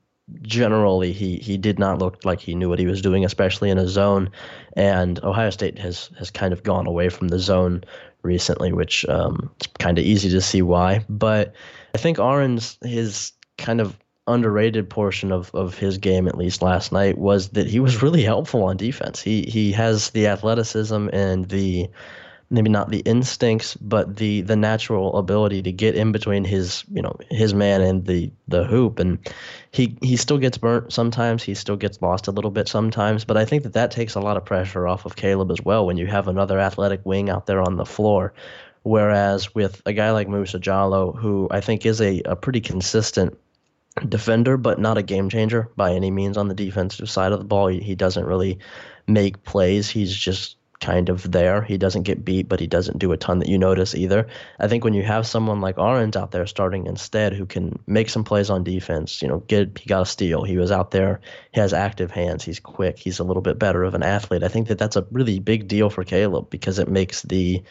generally 0.41 1.11
he 1.11 1.37
he 1.37 1.57
did 1.57 1.77
not 1.77 1.99
look 1.99 2.23
like 2.23 2.39
he 2.39 2.55
knew 2.55 2.69
what 2.69 2.79
he 2.79 2.85
was 2.85 3.01
doing, 3.01 3.25
especially 3.25 3.69
in 3.69 3.77
a 3.77 3.87
zone. 3.87 4.29
And 4.73 5.23
Ohio 5.23 5.49
State 5.49 5.79
has 5.79 6.09
has 6.17 6.31
kind 6.31 6.53
of 6.53 6.63
gone 6.63 6.87
away 6.87 7.09
from 7.09 7.29
the 7.29 7.39
zone 7.39 7.83
recently, 8.23 8.71
which 8.71 9.05
um, 9.07 9.51
it's 9.57 9.67
kind 9.79 9.97
of 9.97 10.05
easy 10.05 10.29
to 10.29 10.41
see 10.41 10.61
why. 10.61 11.05
But 11.09 11.53
I 11.95 11.97
think 11.97 12.19
Ahrens 12.19 12.77
his 12.83 13.33
kind 13.57 13.81
of 13.81 13.95
underrated 14.27 14.89
portion 14.89 15.31
of, 15.31 15.53
of 15.53 15.77
his 15.77 15.97
game, 15.97 16.27
at 16.27 16.37
least 16.37 16.61
last 16.61 16.91
night, 16.91 17.17
was 17.17 17.49
that 17.49 17.67
he 17.67 17.79
was 17.79 18.01
really 18.01 18.23
helpful 18.23 18.63
on 18.63 18.77
defense. 18.77 19.21
He 19.21 19.43
he 19.43 19.71
has 19.73 20.11
the 20.11 20.27
athleticism 20.27 21.09
and 21.11 21.47
the 21.49 21.89
maybe 22.51 22.69
not 22.69 22.89
the 22.89 22.99
instincts, 22.99 23.75
but 23.77 24.17
the 24.17 24.41
the 24.41 24.55
natural 24.55 25.17
ability 25.17 25.61
to 25.63 25.71
get 25.71 25.95
in 25.95 26.11
between 26.11 26.43
his 26.43 26.83
you 26.91 27.01
know 27.01 27.15
his 27.29 27.53
man 27.53 27.81
and 27.81 28.05
the 28.05 28.31
the 28.47 28.63
hoop, 28.63 28.99
and 28.99 29.17
he 29.71 29.97
he 30.01 30.17
still 30.17 30.37
gets 30.37 30.57
burnt 30.57 30.93
sometimes. 30.93 31.41
He 31.41 31.55
still 31.55 31.77
gets 31.77 32.01
lost 32.01 32.27
a 32.27 32.31
little 32.31 32.51
bit 32.51 32.67
sometimes, 32.67 33.25
but 33.25 33.37
I 33.37 33.45
think 33.45 33.63
that 33.63 33.73
that 33.73 33.91
takes 33.91 34.15
a 34.15 34.19
lot 34.19 34.37
of 34.37 34.45
pressure 34.45 34.87
off 34.87 35.05
of 35.05 35.15
Caleb 35.15 35.51
as 35.51 35.61
well 35.63 35.85
when 35.85 35.97
you 35.97 36.05
have 36.07 36.27
another 36.27 36.59
athletic 36.59 37.05
wing 37.05 37.29
out 37.29 37.47
there 37.47 37.61
on 37.61 37.77
the 37.77 37.85
floor. 37.85 38.33
Whereas 38.83 39.53
with 39.53 39.81
a 39.85 39.93
guy 39.93 40.11
like 40.11 40.27
Musa 40.27 40.57
Jallow, 40.57 41.11
who 41.11 41.47
I 41.51 41.61
think 41.61 41.85
is 41.85 42.01
a, 42.01 42.21
a 42.25 42.35
pretty 42.35 42.61
consistent 42.61 43.37
defender, 44.07 44.57
but 44.57 44.79
not 44.79 44.97
a 44.97 45.03
game 45.03 45.29
changer 45.29 45.69
by 45.75 45.93
any 45.93 46.11
means 46.11 46.37
on 46.37 46.47
the 46.47 46.53
defensive 46.53 47.09
side 47.09 47.31
of 47.31 47.39
the 47.39 47.45
ball. 47.45 47.67
He, 47.67 47.79
he 47.79 47.95
doesn't 47.95 48.25
really 48.25 48.59
make 49.07 49.43
plays. 49.43 49.89
He's 49.89 50.15
just 50.15 50.57
kind 50.81 51.09
of 51.09 51.31
there. 51.31 51.61
He 51.61 51.77
doesn't 51.77 52.03
get 52.03 52.25
beat, 52.25 52.49
but 52.49 52.59
he 52.59 52.65
doesn't 52.67 52.97
do 52.97 53.11
a 53.11 53.17
ton 53.17 53.39
that 53.39 53.47
you 53.47 53.57
notice 53.57 53.93
either. 53.93 54.27
I 54.59 54.67
think 54.67 54.83
when 54.83 54.95
you 54.95 55.03
have 55.03 55.27
someone 55.27 55.61
like 55.61 55.77
Ahrens 55.77 56.17
out 56.17 56.31
there 56.31 56.47
starting 56.47 56.87
instead 56.87 57.33
who 57.33 57.45
can 57.45 57.77
make 57.85 58.09
some 58.09 58.23
plays 58.23 58.49
on 58.49 58.63
defense, 58.63 59.21
you 59.21 59.27
know, 59.27 59.39
get 59.39 59.77
he 59.77 59.87
got 59.87 60.01
a 60.01 60.05
steal. 60.05 60.43
He 60.43 60.57
was 60.57 60.71
out 60.71 60.91
there. 60.91 61.21
He 61.53 61.59
has 61.61 61.71
active 61.71 62.11
hands. 62.11 62.43
He's 62.43 62.59
quick. 62.59 62.97
He's 62.97 63.19
a 63.19 63.23
little 63.23 63.43
bit 63.43 63.59
better 63.59 63.83
of 63.83 63.93
an 63.93 64.03
athlete. 64.03 64.43
I 64.43 64.47
think 64.47 64.67
that 64.67 64.79
that's 64.79 64.95
a 64.95 65.05
really 65.11 65.39
big 65.39 65.67
deal 65.67 65.89
for 65.89 66.03
Caleb 66.03 66.49
because 66.49 66.79
it 66.79 66.89
makes 66.89 67.21
the 67.21 67.61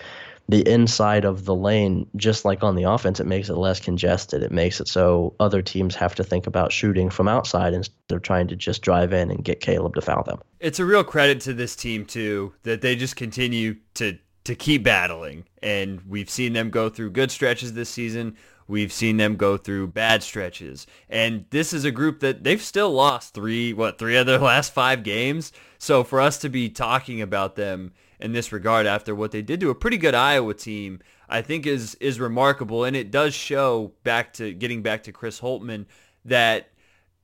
the 0.51 0.69
inside 0.69 1.25
of 1.25 1.45
the 1.45 1.55
lane, 1.55 2.07
just 2.17 2.45
like 2.45 2.63
on 2.63 2.75
the 2.75 2.83
offense, 2.83 3.21
it 3.21 3.27
makes 3.27 3.49
it 3.49 3.55
less 3.55 3.79
congested. 3.79 4.43
It 4.43 4.51
makes 4.51 4.81
it 4.81 4.89
so 4.89 5.35
other 5.39 5.63
teams 5.63 5.95
have 5.95 6.15
to 6.17 6.25
think 6.25 6.47
about 6.47 6.73
shooting 6.73 7.09
from 7.09 7.29
outside 7.29 7.73
instead 7.73 7.95
of 8.11 8.23
trying 8.23 8.49
to 8.49 8.57
just 8.57 8.83
drive 8.83 9.13
in 9.13 9.31
and 9.31 9.45
get 9.45 9.61
Caleb 9.61 9.95
to 9.95 10.01
foul 10.01 10.25
them. 10.25 10.41
It's 10.59 10.81
a 10.81 10.85
real 10.85 11.05
credit 11.05 11.41
to 11.43 11.55
this 11.55 11.77
team 11.77 12.05
too 12.05 12.53
that 12.65 12.81
they 12.81 12.97
just 12.97 13.17
continue 13.17 13.77
to 13.95 14.19
to 14.45 14.55
keep 14.55 14.83
battling, 14.83 15.45
and 15.63 16.01
we've 16.09 16.31
seen 16.31 16.55
them 16.55 16.71
go 16.71 16.89
through 16.89 17.11
good 17.11 17.31
stretches 17.31 17.75
this 17.75 17.91
season. 17.91 18.37
We've 18.71 18.93
seen 18.93 19.17
them 19.17 19.35
go 19.35 19.57
through 19.57 19.89
bad 19.89 20.23
stretches. 20.23 20.87
And 21.09 21.45
this 21.51 21.73
is 21.73 21.85
a 21.85 21.91
group 21.91 22.21
that 22.21 22.45
they've 22.45 22.63
still 22.63 22.93
lost 22.93 23.35
three, 23.35 23.73
what, 23.73 23.99
three 23.99 24.17
of 24.17 24.27
their 24.27 24.39
last 24.53 24.73
five 24.73 25.03
games. 25.03 25.53
So 25.79 26.05
for 26.05 26.21
us 26.21 26.39
to 26.39 26.49
be 26.49 26.69
talking 26.69 27.21
about 27.21 27.57
them 27.57 27.93
in 28.21 28.33
this 28.33 28.53
regard 28.53 28.87
after 28.87 29.13
what 29.13 29.33
they 29.33 29.43
did 29.43 29.59
to 29.59 29.71
a 29.71 29.75
pretty 29.75 29.97
good 29.97 30.15
Iowa 30.15 30.55
team, 30.55 31.01
I 31.29 31.43
think 31.43 31.67
is 31.67 31.97
is 31.97 32.21
remarkable. 32.21 32.85
And 32.85 32.95
it 32.95 33.11
does 33.11 33.35
show 33.35 33.93
back 34.05 34.33
to 34.35 34.53
getting 34.53 34.83
back 34.83 35.03
to 35.03 35.13
Chris 35.13 35.41
Holtmann 35.41 35.87
that 36.25 36.69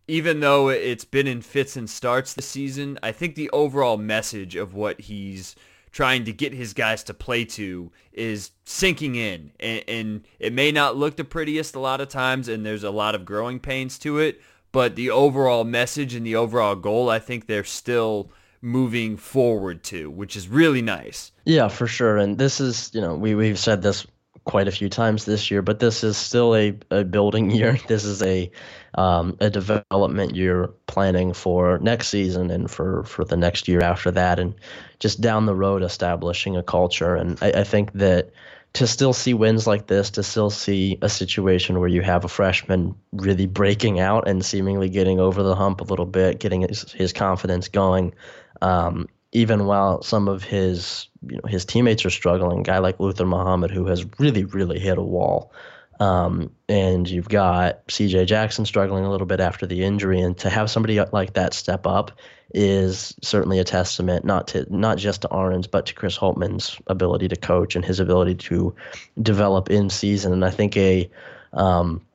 even 0.09 0.41
though 0.41 0.69
it's 0.69 1.05
been 1.05 1.29
in 1.29 1.43
fits 1.43 1.77
and 1.77 1.89
starts 1.89 2.35
this 2.35 2.49
season, 2.49 2.99
I 3.05 3.13
think 3.13 3.37
the 3.37 3.51
overall 3.51 3.99
message 3.99 4.57
of 4.57 4.75
what 4.75 5.01
he's 5.01 5.55
trying 5.97 6.25
to 6.25 6.33
get 6.33 6.53
his 6.53 6.75
guys 6.75 7.03
to 7.03 7.15
play 7.15 7.43
to 7.43 7.91
is 8.13 8.51
sinking 8.67 9.15
in. 9.15 9.51
And, 9.59 9.85
and, 9.89 10.29
it 10.39 10.53
may 10.53 10.71
not 10.71 10.95
look 10.95 11.17
the 11.17 11.25
prettiest 11.25 11.75
a 11.75 11.81
lot 11.81 12.03
of 12.03 12.09
times, 12.09 12.49
and 12.49 12.67
there's 12.67 12.85
a 12.85 12.91
lot 12.91 13.15
of 13.15 13.25
growing 13.25 13.59
pains 13.59 13.99
to 14.01 14.19
it, 14.19 14.43
but 14.73 14.95
the 14.95 15.09
overall 15.09 15.65
message 15.65 16.15
and 16.15 16.27
the 16.27 16.37
overall 16.37 16.77
goal, 16.77 17.09
I 17.09 17.19
think 17.19 17.47
they're 17.47 17.65
still 17.65 18.31
moving 18.61 19.17
forward 19.17 19.83
to, 19.85 20.11
which 20.11 20.37
is 20.37 20.49
really 20.49 20.83
nice. 20.83 21.33
Yeah, 21.47 21.69
for 21.69 21.87
sure. 21.87 22.19
And 22.19 22.37
this 22.37 22.61
is, 22.61 22.91
you 22.93 23.01
know, 23.01 23.15
we, 23.15 23.35
we've 23.35 23.59
said 23.59 23.81
this 23.81 24.07
quite 24.47 24.69
a 24.69 24.73
few 24.73 24.89
times 24.89 25.25
this 25.25 25.51
year, 25.51 25.61
but 25.61 25.81
this 25.81 26.03
is 26.03 26.17
still 26.17 26.55
a, 26.57 26.73
a 26.91 27.05
building 27.05 27.51
year. 27.59 27.79
This 27.87 28.05
is 28.05 28.23
a 28.23 28.51
um, 28.95 29.37
a 29.41 29.51
development 29.51 30.35
year 30.35 30.71
planning 30.87 31.35
for 31.35 31.79
next 31.81 32.09
season 32.09 32.51
and 32.51 32.71
for, 32.71 33.05
for 33.05 33.27
the 33.27 33.37
next 33.37 33.69
year 33.69 33.83
after 33.83 34.11
that, 34.13 34.39
and 34.39 34.55
just 35.01 35.21
down 35.21 35.45
the 35.45 35.55
road 35.55 35.83
establishing 35.83 36.57
a 36.57 36.63
culture. 36.63 37.15
And 37.15 37.39
I, 37.43 37.51
I 37.51 37.65
think 37.65 37.93
that 37.93 38.31
to 38.73 38.87
still 38.87 39.13
see 39.13 39.35
wins 39.35 39.67
like 39.67 39.87
this, 39.87 40.11
to 40.11 40.23
still 40.23 40.51
see 40.51 40.99
a 41.03 41.09
situation 41.09 41.79
where 41.79 41.89
you 41.89 42.03
have 42.03 42.25
a 42.25 42.29
freshman 42.29 42.95
really 43.13 43.47
breaking 43.47 44.01
out 44.01 44.29
and 44.29 44.45
seemingly 44.45 44.89
getting 44.89 45.19
over 45.19 45.43
the 45.43 45.55
hump 45.55 45.81
a 45.81 45.85
little 45.85 46.07
bit, 46.07 46.41
getting 46.41 46.63
his, 46.63 46.93
his 46.93 47.13
confidence 47.13 47.69
going, 47.69 48.15
um, 48.63 49.09
even 49.37 49.67
while 49.67 50.01
some 50.03 50.29
of 50.29 50.43
his 50.43 51.09
you 51.29 51.37
know 51.37 51.47
his 51.47 51.67
teammates 51.67 52.07
are 52.07 52.11
struggling. 52.11 52.63
Guy 52.63 52.79
like 52.79 52.99
Luther 52.99 53.27
Muhammad, 53.27 53.71
who 53.71 53.85
has 53.87 54.07
really 54.19 54.45
really 54.45 54.79
hit 54.79 54.97
a 54.97 55.03
wall, 55.03 55.53
um, 56.01 56.51
and 56.71 57.09
you've 57.09 57.29
got 57.29 57.83
C.J. 57.89 58.25
Jackson 58.25 58.65
struggling 58.65 59.05
a 59.05 59.11
little 59.11 59.27
bit 59.27 59.41
after 59.41 59.67
the 59.67 59.85
injury, 59.85 60.21
and 60.21 60.39
to 60.39 60.49
have 60.49 60.71
somebody 60.71 60.99
like 61.13 61.35
that 61.35 61.53
step 61.53 61.87
up 61.87 62.13
is 62.55 63.15
certainly 63.23 63.59
a 63.59 63.65
testament 63.65 64.25
not 64.25 64.49
to 64.49 64.65
not 64.75 64.97
just 64.97 65.23
to 65.23 65.29
Ahrens 65.29 65.67
but 65.67 65.85
to 65.87 65.95
Chris 65.95 66.17
Holtmann's 66.17 66.81
ability 66.87 67.29
to 67.29 67.37
coach 67.37 67.77
and 67.77 67.85
his 67.85 68.01
ability 68.01 68.37
to 68.37 68.75
develop 69.21 69.69
in 69.69 69.91
season. 69.91 70.33
And 70.33 70.47
I 70.47 70.51
think 70.51 70.79
a 70.79 71.11
um, 71.53 72.06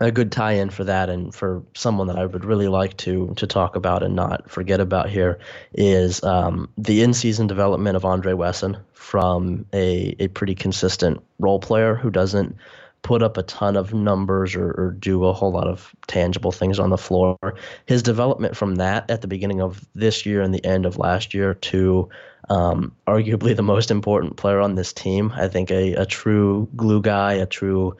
a 0.00 0.10
good 0.10 0.32
tie-in 0.32 0.70
for 0.70 0.82
that 0.84 1.10
and 1.10 1.34
for 1.34 1.62
someone 1.74 2.06
that 2.06 2.18
I 2.18 2.24
would 2.24 2.44
really 2.44 2.68
like 2.68 2.96
to 2.98 3.32
to 3.36 3.46
talk 3.46 3.76
about 3.76 4.02
and 4.02 4.16
not 4.16 4.50
forget 4.50 4.80
about 4.80 5.10
here 5.10 5.38
is 5.74 6.24
um, 6.24 6.68
the 6.78 7.02
in-season 7.02 7.46
development 7.46 7.96
of 7.96 8.04
Andre 8.04 8.32
Wesson 8.32 8.78
from 8.94 9.66
a, 9.72 10.16
a 10.18 10.28
pretty 10.28 10.54
consistent 10.54 11.22
role 11.38 11.60
player 11.60 11.94
who 11.94 12.10
doesn't 12.10 12.56
put 13.02 13.22
up 13.22 13.36
a 13.36 13.42
ton 13.42 13.76
of 13.76 13.94
numbers 13.94 14.54
or, 14.54 14.72
or 14.72 14.90
do 14.98 15.24
a 15.24 15.32
whole 15.32 15.52
lot 15.52 15.66
of 15.66 15.94
tangible 16.06 16.52
things 16.52 16.78
on 16.78 16.90
the 16.90 16.98
floor. 16.98 17.38
His 17.86 18.02
development 18.02 18.56
from 18.56 18.76
that 18.76 19.10
at 19.10 19.22
the 19.22 19.28
beginning 19.28 19.60
of 19.60 19.86
this 19.94 20.26
year 20.26 20.42
and 20.42 20.54
the 20.54 20.64
end 20.64 20.84
of 20.84 20.98
last 20.98 21.32
year 21.32 21.54
to 21.54 22.08
um, 22.50 22.94
arguably 23.06 23.54
the 23.54 23.62
most 23.62 23.90
important 23.90 24.36
player 24.36 24.60
on 24.60 24.74
this 24.74 24.92
team, 24.92 25.32
I 25.34 25.48
think 25.48 25.70
a, 25.70 25.94
a 25.94 26.06
true 26.06 26.68
glue 26.76 27.00
guy, 27.00 27.34
a 27.34 27.46
true 27.46 27.96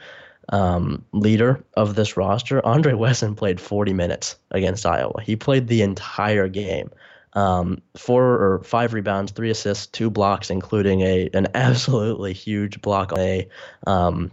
um, 0.50 1.04
leader 1.12 1.64
of 1.74 1.94
this 1.94 2.16
roster, 2.16 2.64
Andre 2.66 2.92
Wesson 2.94 3.34
played 3.34 3.60
40 3.60 3.92
minutes 3.92 4.36
against 4.50 4.84
Iowa. 4.84 5.22
He 5.22 5.36
played 5.36 5.68
the 5.68 5.82
entire 5.82 6.48
game. 6.48 6.90
Um, 7.34 7.80
four 7.96 8.24
or 8.24 8.62
five 8.64 8.92
rebounds, 8.92 9.30
three 9.30 9.50
assists, 9.50 9.86
two 9.86 10.10
blocks, 10.10 10.50
including 10.50 11.02
a 11.02 11.30
an 11.32 11.46
absolutely 11.54 12.32
huge 12.32 12.82
block 12.82 13.12
on 13.12 13.20
a 13.20 13.48
um, 13.86 14.32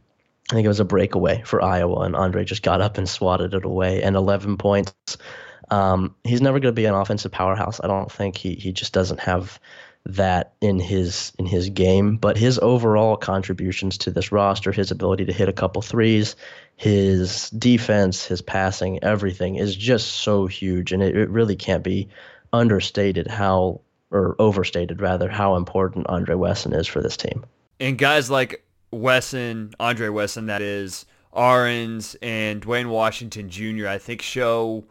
I 0.50 0.56
think 0.56 0.66
it 0.66 0.70
was 0.70 0.80
a 0.80 0.86
breakaway 0.86 1.44
for 1.46 1.62
Iowa, 1.62 2.02
and 2.02 2.16
Andre 2.16 2.46
just 2.46 2.64
got 2.64 2.82
up 2.82 2.98
and 2.98 3.08
swatted 3.08 3.54
it 3.54 3.66
away. 3.66 4.02
And 4.02 4.16
11 4.16 4.58
points. 4.58 4.94
Um, 5.70 6.16
he's 6.24 6.42
never 6.42 6.60
going 6.60 6.74
to 6.74 6.82
be 6.82 6.86
an 6.86 6.94
offensive 6.94 7.32
powerhouse. 7.32 7.82
I 7.84 7.88
don't 7.88 8.12
think 8.12 8.38
he 8.38 8.56
he 8.56 8.72
just 8.72 8.94
doesn't 8.94 9.20
have 9.20 9.60
that 10.08 10.54
in 10.62 10.80
his 10.80 11.34
in 11.38 11.46
his 11.46 11.70
game. 11.70 12.18
But 12.18 12.38
his 12.38 12.58
overall 12.60 13.18
contributions 13.18 13.98
to 14.00 14.12
this 14.12 14.32
roster, 14.32 14.72
his 14.72 14.92
ability 14.92 15.26
to 15.26 15.34
hit 15.34 15.50
a 15.50 15.54
couple 15.54 15.82
threes, 15.82 16.36
his 16.76 17.50
defense, 17.52 18.26
his 18.26 18.42
passing, 18.42 19.04
everything 19.04 19.56
is 19.56 19.76
just 19.76 20.08
so 20.08 20.48
huge, 20.48 20.92
and 20.92 21.04
it, 21.04 21.16
it 21.16 21.30
really 21.30 21.56
can't 21.56 21.84
be 21.84 22.08
understated 22.54 23.28
how 23.28 23.82
or 24.10 24.36
overstated 24.40 25.02
rather 25.02 25.30
how 25.30 25.56
important 25.56 26.08
Andre 26.08 26.36
Wesson 26.36 26.74
is 26.74 26.88
for 26.88 27.02
this 27.02 27.18
team. 27.18 27.46
And 27.80 27.98
guys 27.98 28.30
like 28.30 28.64
Wesson, 28.92 29.74
Andre 29.80 30.10
Wesson, 30.10 30.46
that 30.46 30.62
is, 30.62 31.06
Ahrens, 31.34 32.16
and 32.22 32.62
Duane 32.62 32.90
Washington 32.90 33.50
Jr., 33.50 33.88
I 33.88 33.98
think 33.98 34.22
show 34.22 34.86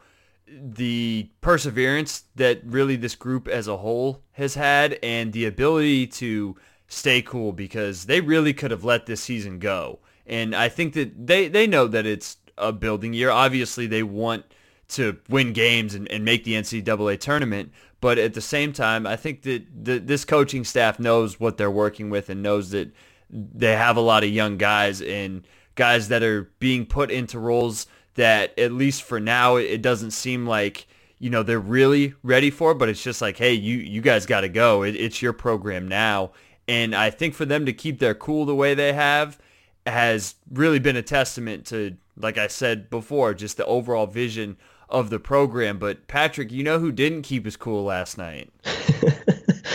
the 0.48 1.30
perseverance 1.40 2.24
that 2.36 2.60
really 2.64 2.96
this 2.96 3.14
group 3.14 3.48
as 3.48 3.66
a 3.66 3.78
whole 3.78 4.22
has 4.32 4.54
had 4.54 4.98
and 5.02 5.32
the 5.32 5.44
ability 5.44 6.06
to 6.06 6.56
stay 6.88 7.20
cool 7.20 7.52
because 7.52 8.04
they 8.06 8.20
really 8.20 8.54
could 8.54 8.70
have 8.70 8.84
let 8.84 9.06
this 9.06 9.20
season 9.20 9.58
go. 9.58 9.98
And 10.26 10.54
I 10.54 10.68
think 10.68 10.94
that 10.94 11.26
they, 11.26 11.48
they 11.48 11.66
know 11.66 11.86
that 11.88 12.06
it's 12.06 12.36
a 12.58 12.72
building 12.72 13.12
year. 13.12 13.30
Obviously, 13.30 13.86
they 13.86 14.02
want 14.02 14.44
to 14.88 15.18
win 15.28 15.52
games 15.52 15.94
and, 15.94 16.10
and 16.10 16.24
make 16.24 16.44
the 16.44 16.54
NCAA 16.54 17.18
tournament. 17.18 17.72
But 18.00 18.18
at 18.18 18.34
the 18.34 18.40
same 18.40 18.72
time, 18.72 19.06
I 19.06 19.16
think 19.16 19.42
that 19.42 19.64
the, 19.84 19.98
this 19.98 20.24
coaching 20.24 20.64
staff 20.64 20.98
knows 20.98 21.40
what 21.40 21.56
they're 21.56 21.70
working 21.70 22.10
with 22.10 22.28
and 22.28 22.42
knows 22.42 22.70
that 22.70 22.92
they 23.30 23.72
have 23.72 23.96
a 23.96 24.00
lot 24.00 24.22
of 24.22 24.30
young 24.30 24.58
guys 24.58 25.02
and 25.02 25.46
guys 25.74 26.08
that 26.08 26.22
are 26.22 26.50
being 26.58 26.86
put 26.86 27.10
into 27.10 27.38
roles 27.38 27.86
that 28.16 28.58
at 28.58 28.72
least 28.72 29.02
for 29.02 29.20
now 29.20 29.56
it 29.56 29.80
doesn't 29.80 30.10
seem 30.10 30.46
like 30.46 30.86
you 31.18 31.30
know 31.30 31.42
they're 31.42 31.58
really 31.58 32.14
ready 32.22 32.50
for 32.50 32.74
but 32.74 32.88
it's 32.88 33.02
just 33.02 33.22
like 33.22 33.36
hey 33.36 33.52
you 33.52 33.78
you 33.78 34.00
guys 34.00 34.26
got 34.26 34.40
to 34.42 34.48
go. 34.48 34.82
It, 34.82 34.96
it's 34.96 35.22
your 35.22 35.32
program 35.32 35.88
now. 35.88 36.32
And 36.68 36.94
i 36.94 37.10
think 37.10 37.34
for 37.34 37.44
them 37.44 37.66
to 37.66 37.72
keep 37.72 37.98
their 38.00 38.14
cool 38.14 38.44
the 38.44 38.54
way 38.54 38.74
they 38.74 38.92
have 38.92 39.38
has 39.86 40.34
really 40.50 40.80
been 40.80 40.96
a 40.96 41.02
testament 41.02 41.66
to 41.66 41.96
like 42.16 42.38
i 42.38 42.48
said 42.48 42.90
before 42.90 43.34
just 43.34 43.56
the 43.56 43.66
overall 43.66 44.06
vision 44.06 44.56
of 44.88 45.10
the 45.10 45.18
program. 45.18 45.78
But 45.78 46.06
patrick 46.08 46.50
you 46.50 46.64
know 46.64 46.78
who 46.78 46.92
didn't 46.92 47.22
keep 47.22 47.44
his 47.44 47.56
cool 47.56 47.84
last 47.84 48.18
night? 48.18 48.50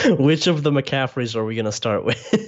Which 0.06 0.48
of 0.48 0.64
the 0.64 0.72
mccafferys 0.72 1.36
are 1.36 1.46
we 1.46 1.56
going 1.56 1.66
to 1.66 1.72
start 1.72 2.04
with? 2.04 2.48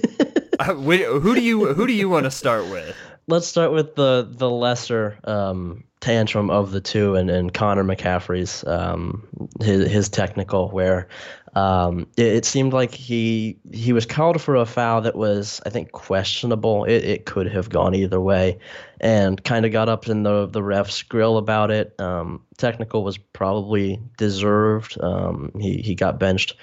Uh, 0.58 0.74
who 0.74 1.34
do 1.34 1.42
you 1.42 1.74
who 1.74 1.86
do 1.86 1.92
you 1.92 2.08
want 2.08 2.24
to 2.24 2.30
start 2.30 2.64
with 2.66 2.96
let's 3.26 3.46
start 3.46 3.72
with 3.72 3.94
the 3.94 4.28
the 4.30 4.50
lesser 4.50 5.18
um, 5.24 5.84
tantrum 6.00 6.50
of 6.50 6.70
the 6.70 6.80
two, 6.80 7.14
and, 7.14 7.30
and 7.30 7.52
Connor 7.52 7.84
McCaffery's 7.84 8.64
um, 8.66 9.26
his 9.60 9.90
his 9.90 10.08
technical, 10.08 10.68
where 10.70 11.08
um, 11.54 12.06
it, 12.16 12.26
it, 12.26 12.44
seemed 12.44 12.72
like 12.72 12.92
he 12.92 13.58
he 13.72 13.92
was 13.92 14.06
called 14.06 14.40
for 14.40 14.56
a 14.56 14.66
foul 14.66 15.00
that 15.02 15.16
was 15.16 15.60
I 15.64 15.70
think 15.70 15.92
questionable. 15.92 16.84
It, 16.84 17.04
it 17.04 17.26
could 17.26 17.50
have 17.50 17.70
gone 17.70 17.94
either 17.94 18.20
way, 18.20 18.58
and 19.00 19.42
kind 19.44 19.64
of 19.64 19.72
got 19.72 19.88
up 19.88 20.08
in 20.08 20.22
the 20.22 20.46
the 20.46 20.62
ref's 20.62 21.02
grill 21.02 21.38
about 21.38 21.70
it. 21.70 21.98
Um, 21.98 22.42
technical 22.58 23.04
was 23.04 23.18
probably 23.18 24.00
deserved. 24.18 25.00
Um, 25.00 25.52
he 25.58 25.78
he 25.78 25.94
got 25.94 26.18
benched 26.18 26.54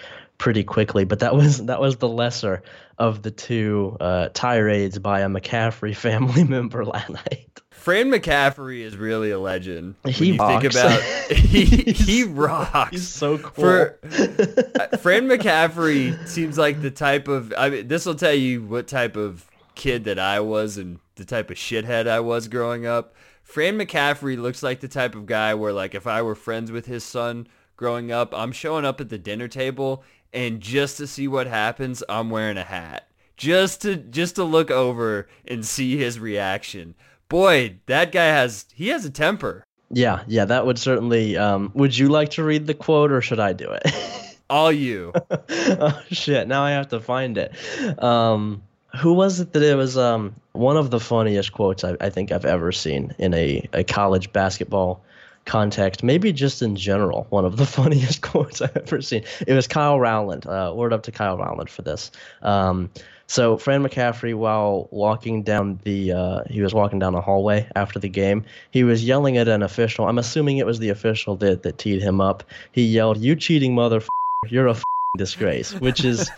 pretty 0.41 0.63
quickly, 0.63 1.05
but 1.05 1.19
that 1.19 1.35
was 1.35 1.65
that 1.65 1.79
was 1.79 1.97
the 1.97 2.09
lesser 2.09 2.63
of 2.97 3.21
the 3.21 3.29
two 3.29 3.95
uh, 4.01 4.29
tirades 4.33 4.97
by 4.97 5.21
a 5.21 5.29
McCaffery 5.29 5.95
family 6.07 6.43
member 6.43 6.83
last 6.83 7.11
night. 7.11 7.61
Fran 7.69 8.11
McCaffery 8.11 8.81
is 8.81 8.97
really 8.97 9.31
a 9.31 9.39
legend. 9.39 9.95
He 10.05 10.37
think 10.37 10.63
about 10.63 11.01
he 11.31 11.65
he 11.65 12.23
rocks. 12.23 12.91
He's 12.91 13.07
so 13.07 13.37
cool. 13.37 13.51
For, 13.51 13.99
uh, 14.03 14.97
Fran 14.97 15.27
McCaffery 15.27 16.27
seems 16.27 16.57
like 16.57 16.81
the 16.81 16.91
type 16.91 17.27
of 17.27 17.53
I 17.57 17.69
mean 17.69 17.87
this 17.87 18.05
will 18.05 18.15
tell 18.15 18.33
you 18.33 18.63
what 18.63 18.87
type 18.87 19.15
of 19.15 19.47
kid 19.75 20.03
that 20.05 20.19
I 20.19 20.39
was 20.39 20.77
and 20.77 20.99
the 21.15 21.25
type 21.25 21.51
of 21.51 21.57
shithead 21.57 22.07
I 22.07 22.19
was 22.19 22.47
growing 22.47 22.87
up. 22.87 23.13
Fran 23.43 23.77
McCaffery 23.77 24.41
looks 24.41 24.63
like 24.63 24.79
the 24.79 24.87
type 24.87 25.13
of 25.13 25.27
guy 25.27 25.53
where 25.53 25.71
like 25.71 25.93
if 25.93 26.07
I 26.07 26.23
were 26.23 26.35
friends 26.35 26.71
with 26.71 26.87
his 26.87 27.03
son 27.03 27.47
growing 27.77 28.11
up, 28.11 28.33
I'm 28.33 28.51
showing 28.51 28.85
up 28.85 29.01
at 29.01 29.09
the 29.09 29.17
dinner 29.17 29.47
table 29.47 30.03
and 30.33 30.61
just 30.61 30.97
to 30.97 31.07
see 31.07 31.27
what 31.27 31.47
happens, 31.47 32.03
I'm 32.07 32.29
wearing 32.29 32.57
a 32.57 32.63
hat 32.63 33.07
just 33.41 33.81
to 33.81 33.95
just 33.95 34.35
to 34.35 34.43
look 34.43 34.69
over 34.69 35.27
and 35.47 35.65
see 35.65 35.97
his 35.97 36.19
reaction. 36.19 36.93
Boy, 37.27 37.77
that 37.87 38.11
guy 38.11 38.25
has 38.25 38.65
he 38.73 38.89
has 38.89 39.03
a 39.03 39.09
temper. 39.09 39.63
Yeah, 39.89 40.23
yeah, 40.27 40.45
that 40.45 40.65
would 40.65 40.77
certainly. 40.77 41.37
Um, 41.37 41.71
would 41.73 41.97
you 41.97 42.09
like 42.09 42.29
to 42.31 42.43
read 42.43 42.67
the 42.67 42.75
quote, 42.75 43.11
or 43.11 43.19
should 43.21 43.39
I 43.39 43.53
do 43.53 43.71
it? 43.71 44.37
All 44.49 44.71
you. 44.71 45.11
oh 45.49 46.01
shit! 46.11 46.47
Now 46.47 46.63
I 46.63 46.71
have 46.71 46.89
to 46.89 46.99
find 46.99 47.37
it. 47.37 47.53
Um, 48.01 48.61
who 48.99 49.13
was 49.13 49.39
it 49.39 49.53
that 49.53 49.63
it 49.63 49.75
was? 49.75 49.97
Um, 49.97 50.35
one 50.51 50.77
of 50.77 50.91
the 50.91 50.99
funniest 50.99 51.51
quotes 51.51 51.83
I, 51.83 51.95
I 51.99 52.09
think 52.11 52.31
I've 52.31 52.45
ever 52.45 52.71
seen 52.71 53.15
in 53.17 53.33
a, 53.33 53.67
a 53.73 53.83
college 53.83 54.31
basketball 54.31 55.03
context, 55.51 56.01
maybe 56.01 56.31
just 56.31 56.61
in 56.61 56.77
general, 56.77 57.27
one 57.29 57.43
of 57.43 57.57
the 57.57 57.65
funniest 57.77 58.21
quotes 58.31 58.61
I've 58.61 58.77
ever 58.77 59.01
seen. 59.01 59.23
It 59.45 59.53
was 59.53 59.67
Kyle 59.67 59.99
Rowland. 59.99 60.47
Uh, 60.47 60.71
word 60.73 60.93
up 60.93 61.03
to 61.03 61.11
Kyle 61.11 61.37
Rowland 61.37 61.69
for 61.69 61.81
this. 61.81 62.09
Um, 62.41 62.89
so 63.27 63.57
Fran 63.57 63.83
McCaffery, 63.83 64.33
while 64.33 64.87
walking 64.91 65.43
down 65.43 65.79
the, 65.83 66.13
uh, 66.13 66.43
he 66.49 66.61
was 66.61 66.73
walking 66.73 66.99
down 66.99 67.11
the 67.11 67.21
hallway 67.21 67.69
after 67.75 67.99
the 67.99 68.07
game. 68.07 68.45
He 68.71 68.85
was 68.85 69.03
yelling 69.03 69.37
at 69.37 69.49
an 69.49 69.61
official. 69.61 70.07
I'm 70.07 70.17
assuming 70.17 70.57
it 70.57 70.65
was 70.65 70.79
the 70.79 70.89
official 70.89 71.35
that 71.37 71.63
that 71.63 71.77
teed 71.77 72.01
him 72.01 72.21
up. 72.21 72.43
He 72.71 72.83
yelled, 72.83 73.17
"You 73.17 73.35
cheating 73.35 73.75
mother! 73.75 74.01
You're 74.49 74.67
a 74.67 74.77
disgrace," 75.17 75.73
which 75.79 76.03
is 76.03 76.29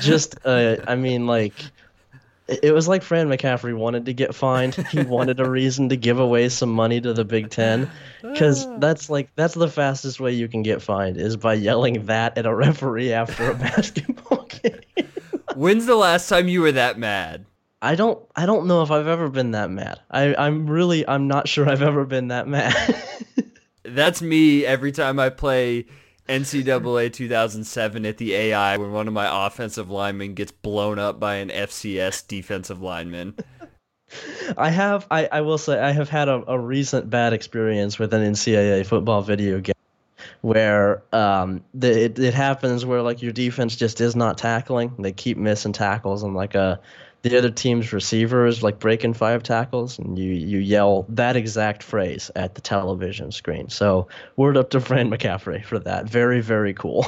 just, 0.00 0.36
uh, 0.44 0.76
I 0.86 0.96
mean, 0.96 1.26
like 1.26 1.54
it 2.62 2.72
was 2.72 2.88
like 2.88 3.02
Fran 3.02 3.28
McCaffery 3.28 3.76
wanted 3.76 4.06
to 4.06 4.12
get 4.12 4.34
fined. 4.34 4.74
He 4.74 5.02
wanted 5.02 5.40
a 5.40 5.48
reason 5.48 5.88
to 5.90 5.96
give 5.96 6.18
away 6.18 6.48
some 6.48 6.70
money 6.70 7.00
to 7.00 7.12
the 7.12 7.24
Big 7.24 7.50
Ten, 7.50 7.90
because 8.20 8.66
ah. 8.66 8.76
that's 8.78 9.08
like 9.10 9.30
that's 9.34 9.54
the 9.54 9.68
fastest 9.68 10.20
way 10.20 10.32
you 10.32 10.48
can 10.48 10.62
get 10.62 10.82
fined 10.82 11.16
is 11.16 11.36
by 11.36 11.54
yelling 11.54 12.06
that 12.06 12.36
at 12.38 12.46
a 12.46 12.54
referee 12.54 13.12
after 13.12 13.50
a 13.50 13.54
basketball 13.68 14.44
game. 14.62 15.08
When's 15.54 15.86
the 15.86 15.96
last 15.96 16.28
time 16.28 16.48
you 16.48 16.62
were 16.62 16.72
that 16.72 16.98
mad? 16.98 17.44
I 17.80 17.94
don't 17.94 18.18
I 18.36 18.46
don't 18.46 18.66
know 18.66 18.82
if 18.82 18.90
I've 18.90 19.08
ever 19.08 19.28
been 19.28 19.52
that 19.52 19.70
mad. 19.70 20.00
I 20.10 20.34
I'm 20.34 20.68
really 20.68 21.06
I'm 21.06 21.28
not 21.28 21.48
sure 21.48 21.68
I've 21.68 21.82
ever 21.82 22.04
been 22.04 22.28
that 22.28 22.46
mad. 22.46 22.74
that's 23.84 24.22
me 24.22 24.64
every 24.64 24.92
time 24.92 25.18
I 25.18 25.30
play 25.30 25.86
NCAA 26.28 27.12
2007 27.12 28.06
at 28.06 28.18
the 28.18 28.34
AI 28.34 28.76
when 28.76 28.92
one 28.92 29.08
of 29.08 29.14
my 29.14 29.46
offensive 29.46 29.90
linemen 29.90 30.34
gets 30.34 30.52
blown 30.52 30.98
up 30.98 31.18
by 31.18 31.36
an 31.36 31.48
FCS 31.48 32.26
defensive 32.26 32.80
lineman. 32.80 33.34
I 34.56 34.70
have, 34.70 35.06
I, 35.10 35.26
I 35.26 35.40
will 35.40 35.58
say, 35.58 35.80
I 35.80 35.90
have 35.92 36.08
had 36.08 36.28
a, 36.28 36.44
a 36.46 36.58
recent 36.58 37.08
bad 37.10 37.32
experience 37.32 37.98
with 37.98 38.12
an 38.14 38.22
NCAA 38.22 38.86
football 38.86 39.22
video 39.22 39.60
game 39.60 39.74
where 40.42 41.02
um, 41.12 41.64
the, 41.72 42.04
it, 42.04 42.18
it 42.18 42.34
happens 42.34 42.84
where 42.84 43.02
like 43.02 43.22
your 43.22 43.32
defense 43.32 43.74
just 43.76 44.00
is 44.00 44.14
not 44.14 44.38
tackling. 44.38 44.94
They 44.98 45.12
keep 45.12 45.38
missing 45.38 45.72
tackles 45.72 46.22
and 46.22 46.34
like 46.34 46.54
a 46.54 46.80
the 47.22 47.38
other 47.38 47.50
team's 47.50 47.92
receiver 47.92 48.46
is 48.46 48.62
like 48.62 48.80
breaking 48.80 49.14
five 49.14 49.42
tackles, 49.42 49.98
and 49.98 50.18
you 50.18 50.32
you 50.32 50.58
yell 50.58 51.06
that 51.08 51.36
exact 51.36 51.82
phrase 51.82 52.30
at 52.36 52.54
the 52.54 52.60
television 52.60 53.30
screen. 53.30 53.68
So 53.68 54.08
word 54.36 54.56
up 54.56 54.70
to 54.70 54.80
Fran 54.80 55.10
McCaffery 55.10 55.64
for 55.64 55.78
that. 55.80 56.08
Very 56.08 56.40
very 56.40 56.74
cool. 56.74 57.06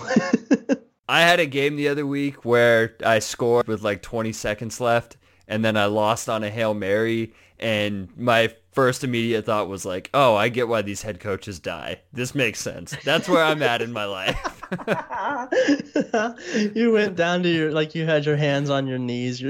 I 1.08 1.20
had 1.20 1.40
a 1.40 1.46
game 1.46 1.76
the 1.76 1.88
other 1.88 2.06
week 2.06 2.44
where 2.44 2.96
I 3.04 3.18
scored 3.18 3.66
with 3.66 3.82
like 3.82 4.00
20 4.00 4.32
seconds 4.32 4.80
left, 4.80 5.18
and 5.46 5.64
then 5.64 5.76
I 5.76 5.86
lost 5.86 6.30
on 6.30 6.42
a 6.42 6.48
hail 6.48 6.72
mary, 6.72 7.34
and 7.58 8.08
my 8.16 8.54
first 8.72 9.04
immediate 9.04 9.44
thought 9.44 9.68
was 9.68 9.84
like, 9.84 10.10
"Oh, 10.14 10.36
I 10.36 10.48
get 10.48 10.68
why 10.68 10.82
these 10.82 11.02
head 11.02 11.18
coaches 11.18 11.58
die. 11.58 12.00
This 12.12 12.36
makes 12.36 12.60
sense. 12.60 12.94
That's 13.04 13.28
where 13.28 13.42
I'm 13.42 13.62
at 13.62 13.82
in 13.82 13.92
my 13.92 14.04
life." 14.04 14.62
you 16.74 16.92
went 16.92 17.16
down 17.16 17.42
to 17.42 17.48
your 17.48 17.72
like 17.72 17.96
you 17.96 18.06
had 18.06 18.24
your 18.24 18.36
hands 18.36 18.70
on 18.70 18.86
your 18.86 18.98
knees. 18.98 19.42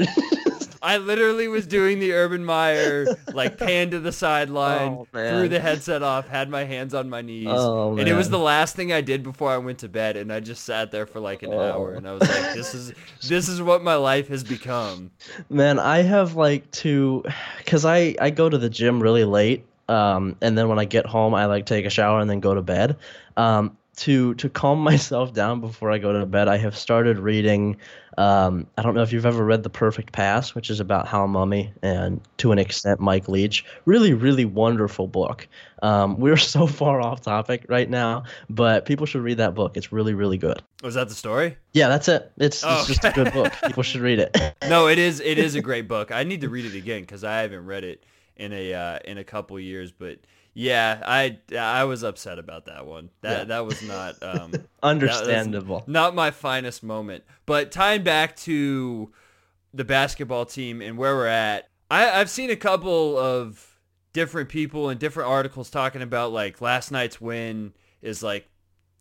I 0.85 0.99
literally 0.99 1.49
was 1.49 1.67
doing 1.67 1.99
the 1.99 2.13
Urban 2.13 2.45
Meyer 2.45 3.07
like 3.33 3.57
pan 3.57 3.91
to 3.93 4.01
the 4.01 4.13
sideline, 4.13 4.93
oh, 4.93 5.09
threw 5.11 5.49
the 5.49 5.59
headset 5.59 6.03
off, 6.03 6.29
had 6.29 6.51
my 6.51 6.65
hands 6.65 6.93
on 6.93 7.09
my 7.09 7.23
knees, 7.23 7.49
oh, 7.49 7.97
and 7.97 8.07
it 8.07 8.13
was 8.13 8.29
the 8.29 8.39
last 8.39 8.77
thing 8.77 8.93
I 8.93 9.01
did 9.01 9.23
before 9.23 9.51
I 9.51 9.57
went 9.57 9.79
to 9.79 9.89
bed. 9.89 10.19
And 10.19 10.31
I 10.31 10.41
just 10.41 10.65
sat 10.65 10.91
there 10.91 11.07
for 11.07 11.21
like 11.21 11.43
an 11.43 11.55
oh. 11.55 11.59
hour, 11.59 11.95
and 11.95 12.07
I 12.07 12.13
was 12.13 12.21
like, 12.21 12.55
"This 12.55 12.75
is 12.75 12.93
this 13.27 13.49
is 13.49 13.63
what 13.63 13.83
my 13.83 13.95
life 13.95 14.29
has 14.29 14.45
become." 14.45 15.11
Man, 15.49 15.79
I 15.79 16.03
have 16.03 16.37
like 16.37 16.71
to, 16.73 17.25
cause 17.65 17.87
I 17.87 18.15
I 18.21 18.29
go 18.29 18.51
to 18.51 18.59
the 18.59 18.69
gym 18.69 19.03
really 19.03 19.25
late, 19.25 19.65
um, 19.89 20.37
and 20.43 20.59
then 20.59 20.69
when 20.69 20.79
I 20.79 20.85
get 20.85 21.07
home, 21.07 21.35
I 21.35 21.47
like 21.47 21.65
take 21.65 21.87
a 21.87 21.91
shower 21.91 22.21
and 22.21 22.29
then 22.29 22.41
go 22.41 22.55
to 22.55 22.63
bed. 22.63 22.99
Um, 23.39 23.77
to 23.97 24.35
to 24.35 24.49
calm 24.49 24.79
myself 24.83 25.33
down 25.33 25.61
before 25.61 25.91
I 25.91 25.99
go 25.99 26.13
to 26.13 26.27
bed, 26.27 26.49
I 26.49 26.57
have 26.59 26.77
started 26.77 27.19
reading. 27.19 27.77
Um, 28.17 28.69
I 28.79 28.83
don't 28.83 28.95
know 28.95 29.03
if 29.03 29.13
you've 29.13 29.27
ever 29.27 29.45
read 29.45 29.65
The 29.65 29.71
Perfect 29.71 30.13
Pass, 30.13 30.55
which 30.55 30.71
is 30.71 30.79
about 30.79 31.09
Hal 31.09 31.27
Mumme 31.27 31.73
and 31.83 32.21
to 32.37 32.53
an 32.53 32.61
extent 32.61 33.01
Mike 33.01 33.29
Leach. 33.29 33.65
Really, 33.87 34.15
really 34.15 34.45
wonderful 34.45 35.09
book. 35.09 35.49
Um, 35.83 36.17
we're 36.21 36.37
so 36.37 36.69
far 36.69 37.01
off 37.01 37.23
topic 37.23 37.67
right 37.69 37.91
now, 37.91 38.23
but 38.49 38.87
people 38.87 39.05
should 39.05 39.23
read 39.23 39.39
that 39.39 39.55
book. 39.55 39.77
It's 39.77 39.91
really, 39.91 40.15
really 40.15 40.39
good. 40.39 40.63
Was 40.83 40.95
that 40.95 41.09
the 41.09 41.15
story? 41.15 41.57
Yeah, 41.73 41.89
that's 41.89 42.09
it. 42.09 42.31
It's, 42.37 42.63
oh, 42.65 42.79
it's 42.79 42.87
just 42.87 43.05
a 43.05 43.11
good 43.11 43.33
book. 43.33 43.53
People 43.65 43.83
should 43.83 44.01
read 44.01 44.21
it. 44.21 44.37
no, 44.69 44.87
it 44.87 44.99
is. 44.99 45.19
It 45.21 45.39
is 45.39 45.57
a 45.57 45.61
great 45.61 45.89
book. 45.89 46.13
I 46.13 46.23
need 46.23 46.43
to 46.43 46.49
read 46.49 46.67
it 46.67 46.77
again 46.77 47.01
because 47.01 47.25
I 47.25 47.41
haven't 47.41 47.67
read 47.67 47.83
it 47.83 48.05
in 48.37 48.53
a 48.53 48.75
uh, 48.75 48.99
in 49.05 49.19
a 49.19 49.25
couple 49.25 49.59
years, 49.59 49.91
but 49.93 50.19
yeah, 50.55 51.03
I 51.05 51.39
I 51.59 51.85
was 51.85 52.05
upset 52.05 52.39
about 52.39 52.67
that 52.67 52.87
one. 52.87 53.11
That 53.23 53.39
yeah. 53.39 53.45
that 53.45 53.67
was 53.67 53.83
not 53.83 54.17
um, 54.23 54.53
understandable. 54.83 55.83
Not 55.87 56.15
my 56.15 56.31
finest 56.31 56.83
moment. 56.83 57.25
But 57.45 57.73
tying 57.73 58.05
back 58.05 58.37
to 58.37 59.13
the 59.75 59.85
basketball 59.85 60.47
team 60.47 60.81
and 60.81 60.97
where 60.97 61.17
we're 61.17 61.27
at, 61.27 61.69
I, 61.91 62.21
I've 62.21 62.31
seen 62.31 62.51
a 62.51 62.57
couple 62.57 63.19
of 63.19 63.79
different 64.13 64.49
people 64.49 64.89
and 64.89 65.01
different 65.01 65.29
articles 65.29 65.69
talking 65.71 66.01
about 66.01 66.33
like 66.33 66.61
last 66.61 66.93
night's 66.93 67.21
win 67.21 67.75
is 68.01 68.23
like 68.23 68.49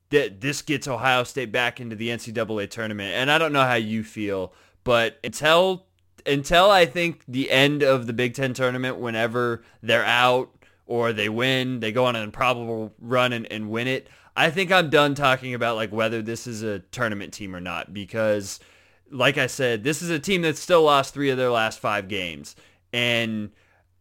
that 0.10 0.42
this 0.42 0.64
gets 0.64 0.88
Ohio 0.88 1.24
State 1.24 1.52
back 1.52 1.80
into 1.80 1.96
the 1.96 2.10
NCAA 2.10 2.70
tournament. 2.70 3.14
And 3.14 3.30
I 3.30 3.38
don't 3.38 3.54
know 3.54 3.64
how 3.64 3.76
you 3.76 4.04
feel, 4.04 4.54
but 4.84 5.20
until 5.24 5.86
until 6.26 6.70
I 6.70 6.86
think 6.86 7.24
the 7.28 7.52
end 7.52 7.84
of 7.84 8.08
the 8.08 8.14
Big 8.14 8.34
Ten 8.34 8.54
tournament, 8.54 8.98
whenever 8.98 9.64
they're 9.82 10.06
out 10.06 10.52
or 10.86 11.14
they 11.14 11.30
win, 11.30 11.80
they 11.80 11.92
go 11.92 12.06
on 12.06 12.16
an 12.16 12.24
improbable 12.24 12.94
run 13.00 13.34
and, 13.34 13.52
and 13.52 13.70
win 13.70 13.88
it. 13.88 14.08
I 14.36 14.50
think 14.50 14.72
I'm 14.72 14.90
done 14.90 15.16
talking 15.16 15.54
about 15.54 15.76
like 15.76 15.92
whether 15.92 16.22
this 16.22 16.48
is 16.48 16.64
a 16.64 16.80
tournament 16.80 17.34
team 17.34 17.56
or 17.56 17.60
not 17.60 17.94
because 17.94 18.60
like 19.14 19.38
I 19.38 19.48
said, 19.48 19.84
this 19.84 20.02
is 20.02 20.10
a 20.10 20.20
team 20.20 20.42
that's 20.42 20.60
still 20.60 20.84
lost 20.84 21.14
three 21.14 21.30
of 21.30 21.38
their 21.38 21.52
last 21.52 21.80
five 21.80 22.08
games. 22.08 22.56
And 22.92 23.52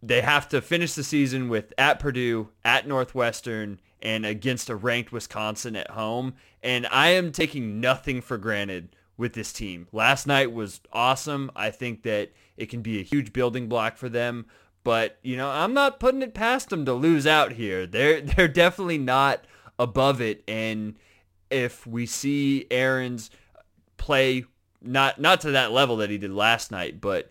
they 0.03 0.23
have 0.23 0.49
to 0.49 0.61
finish 0.61 0.95
the 0.95 1.05
season 1.05 1.49
with 1.49 1.73
at 1.79 2.01
Purdue, 2.01 2.49
at 2.65 2.89
Northwestern, 2.89 3.79
and 4.01 4.27
against 4.27 4.71
a 4.71 4.75
ranked 4.75 5.13
Wisconsin 5.13 5.77
at 5.77 5.91
home. 5.91 6.35
And 6.63 6.87
I 6.91 7.11
am 7.11 7.31
taking 7.31 7.81
nothing 7.81 8.21
for 8.21 8.39
granted 8.39 8.97
with 9.17 9.35
this 9.35 9.53
team. 9.53 9.87
Last 9.93 10.27
night 10.27 10.53
was 10.53 10.81
awesome. 10.93 11.51
I 11.55 11.71
think 11.71 12.03
that 12.03 12.33
it 12.57 12.67
can 12.67 12.83
be 12.83 12.99
a 12.99 13.05
huge 13.05 13.33
building 13.33 13.69
block 13.69 13.97
for 13.97 14.09
them. 14.09 14.47
But 14.85 15.19
you 15.23 15.37
know, 15.37 15.49
I'm 15.49 15.75
not 15.75 16.01
putting 16.01 16.23
it 16.23 16.35
past 16.35 16.71
them 16.71 16.85
to 16.87 16.93
lose 16.93 17.27
out 17.27 17.53
here. 17.53 17.87
They're 17.87 18.21
they're 18.21 18.49
definitely 18.49 18.99
not 18.99 19.45
above 19.79 20.21
it. 20.21 20.43
And 20.49 20.97
if 21.51 21.87
we 21.87 22.07
see 22.07 22.67
Ahrens 22.71 23.31
play 23.97 24.45
not 24.81 25.21
not 25.21 25.41
to 25.43 25.53
that 25.53 25.73
level 25.73 25.97
that 25.99 26.11
he 26.11 26.19
did 26.19 26.33
last 26.33 26.71
night, 26.71 27.01
but 27.01 27.31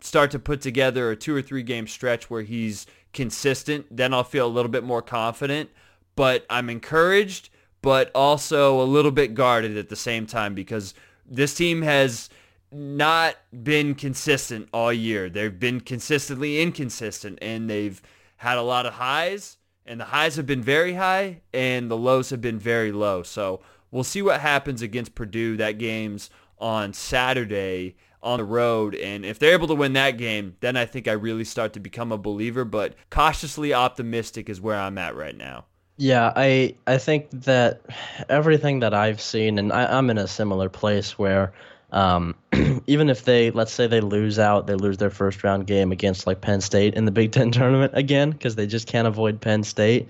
start 0.00 0.30
to 0.32 0.38
put 0.38 0.60
together 0.60 1.10
a 1.10 1.16
two 1.16 1.34
or 1.34 1.42
three 1.42 1.62
game 1.62 1.86
stretch 1.86 2.30
where 2.30 2.42
he's 2.42 2.86
consistent, 3.12 3.86
then 3.90 4.14
I'll 4.14 4.24
feel 4.24 4.46
a 4.46 4.48
little 4.48 4.70
bit 4.70 4.84
more 4.84 5.02
confident. 5.02 5.70
But 6.16 6.44
I'm 6.50 6.68
encouraged, 6.70 7.50
but 7.82 8.10
also 8.14 8.80
a 8.80 8.84
little 8.84 9.10
bit 9.10 9.34
guarded 9.34 9.76
at 9.76 9.88
the 9.88 9.96
same 9.96 10.26
time 10.26 10.54
because 10.54 10.94
this 11.24 11.54
team 11.54 11.82
has 11.82 12.28
not 12.72 13.36
been 13.64 13.94
consistent 13.94 14.68
all 14.72 14.92
year. 14.92 15.28
They've 15.28 15.58
been 15.58 15.80
consistently 15.80 16.60
inconsistent 16.60 17.38
and 17.42 17.68
they've 17.68 18.00
had 18.36 18.58
a 18.58 18.62
lot 18.62 18.86
of 18.86 18.94
highs 18.94 19.56
and 19.86 20.00
the 20.00 20.04
highs 20.04 20.36
have 20.36 20.46
been 20.46 20.62
very 20.62 20.94
high 20.94 21.40
and 21.52 21.90
the 21.90 21.96
lows 21.96 22.30
have 22.30 22.40
been 22.40 22.58
very 22.58 22.92
low. 22.92 23.22
So 23.22 23.60
we'll 23.90 24.04
see 24.04 24.22
what 24.22 24.40
happens 24.40 24.82
against 24.82 25.14
Purdue. 25.14 25.56
That 25.56 25.78
game's 25.78 26.30
on 26.58 26.92
Saturday 26.92 27.96
on 28.22 28.38
the 28.38 28.44
road. 28.44 28.94
And 28.94 29.24
if 29.24 29.38
they're 29.38 29.54
able 29.54 29.68
to 29.68 29.74
win 29.74 29.94
that 29.94 30.18
game, 30.18 30.56
then 30.60 30.76
I 30.76 30.86
think 30.86 31.08
I 31.08 31.12
really 31.12 31.44
start 31.44 31.72
to 31.72 31.80
become 31.80 32.12
a 32.12 32.18
believer. 32.18 32.64
But 32.64 32.94
cautiously 33.08 33.72
optimistic 33.72 34.48
is 34.48 34.60
where 34.60 34.78
I'm 34.78 34.98
at 34.98 35.16
right 35.16 35.36
now. 35.36 35.64
Yeah, 35.96 36.32
I 36.34 36.76
I 36.86 36.96
think 36.96 37.30
that 37.30 37.82
everything 38.28 38.80
that 38.80 38.94
I've 38.94 39.20
seen, 39.20 39.58
and 39.58 39.70
I, 39.70 39.84
I'm 39.84 40.08
in 40.08 40.16
a 40.16 40.26
similar 40.26 40.70
place 40.70 41.18
where 41.18 41.52
um, 41.92 42.34
even 42.86 43.10
if 43.10 43.24
they, 43.24 43.50
let's 43.50 43.72
say 43.72 43.86
they 43.86 44.00
lose 44.00 44.38
out, 44.38 44.66
they 44.66 44.74
lose 44.74 44.98
their 44.98 45.10
first 45.10 45.42
round 45.42 45.66
game 45.66 45.92
against 45.92 46.26
like 46.26 46.40
Penn 46.40 46.60
State 46.60 46.94
in 46.94 47.04
the 47.04 47.10
Big 47.10 47.32
Ten 47.32 47.50
tournament 47.52 47.92
again 47.94 48.30
because 48.30 48.56
they 48.56 48.66
just 48.66 48.86
can't 48.86 49.08
avoid 49.08 49.40
Penn 49.40 49.62
State. 49.62 50.08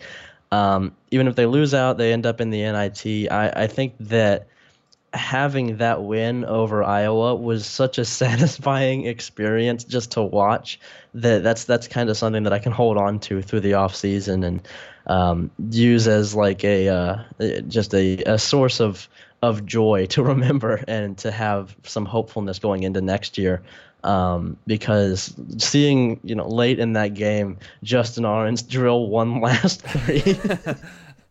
Um, 0.53 0.97
even 1.11 1.29
if 1.29 1.37
they 1.37 1.47
lose 1.47 1.75
out, 1.75 1.97
they 1.97 2.13
end 2.13 2.27
up 2.27 2.41
in 2.41 2.51
the 2.51 2.63
NIT. 2.63 3.31
I, 3.31 3.65
I 3.65 3.67
think 3.67 3.95
that 4.01 4.49
having 5.13 5.79
that 5.79 6.03
win 6.03 6.45
over 6.45 6.85
Iowa 6.85 7.35
was 7.35 7.67
such 7.67 7.99
a 7.99 8.05
satisfying 8.21 9.07
experience 9.07 9.85
just 9.85 10.13
to 10.13 10.23
watch 10.23 10.79
that 11.15 11.43
that's 11.43 11.65
that's 11.65 11.89
kind 11.89 12.09
of 12.09 12.17
something 12.17 12.45
that 12.45 12.53
I 12.53 12.59
can 12.59 12.73
hold 12.73 12.97
on 12.97 13.19
to 13.21 13.43
through 13.43 13.61
the 13.61 13.75
off 13.75 13.95
season 13.95 14.45
and 14.45 14.69
um, 15.07 15.51
use 15.71 16.07
as 16.07 16.35
like 16.35 16.65
a 16.65 16.89
uh, 16.89 17.23
just 17.69 17.95
a, 17.95 18.19
a 18.25 18.39
source 18.39 18.81
of 18.81 19.09
of 19.43 19.67
joy 19.67 20.07
to 20.07 20.23
remember 20.23 20.85
and 20.87 21.17
to 21.19 21.31
have 21.31 21.75
some 21.85 22.05
hopefulness 22.05 22.59
going 22.59 22.83
into 22.83 23.01
next 23.01 23.39
year. 23.39 23.63
Um, 24.03 24.57
because 24.67 25.35
seeing 25.59 26.21
you 26.25 26.35
know 26.35 26.49
late 26.49 26.79
in 26.79 26.95
that 26.95 27.13
game 27.13 27.59
Justin 27.83 28.25
Ahrens 28.25 28.63
drill 28.67 29.09
one 29.09 29.43
last 29.43 29.83
three 29.83 30.39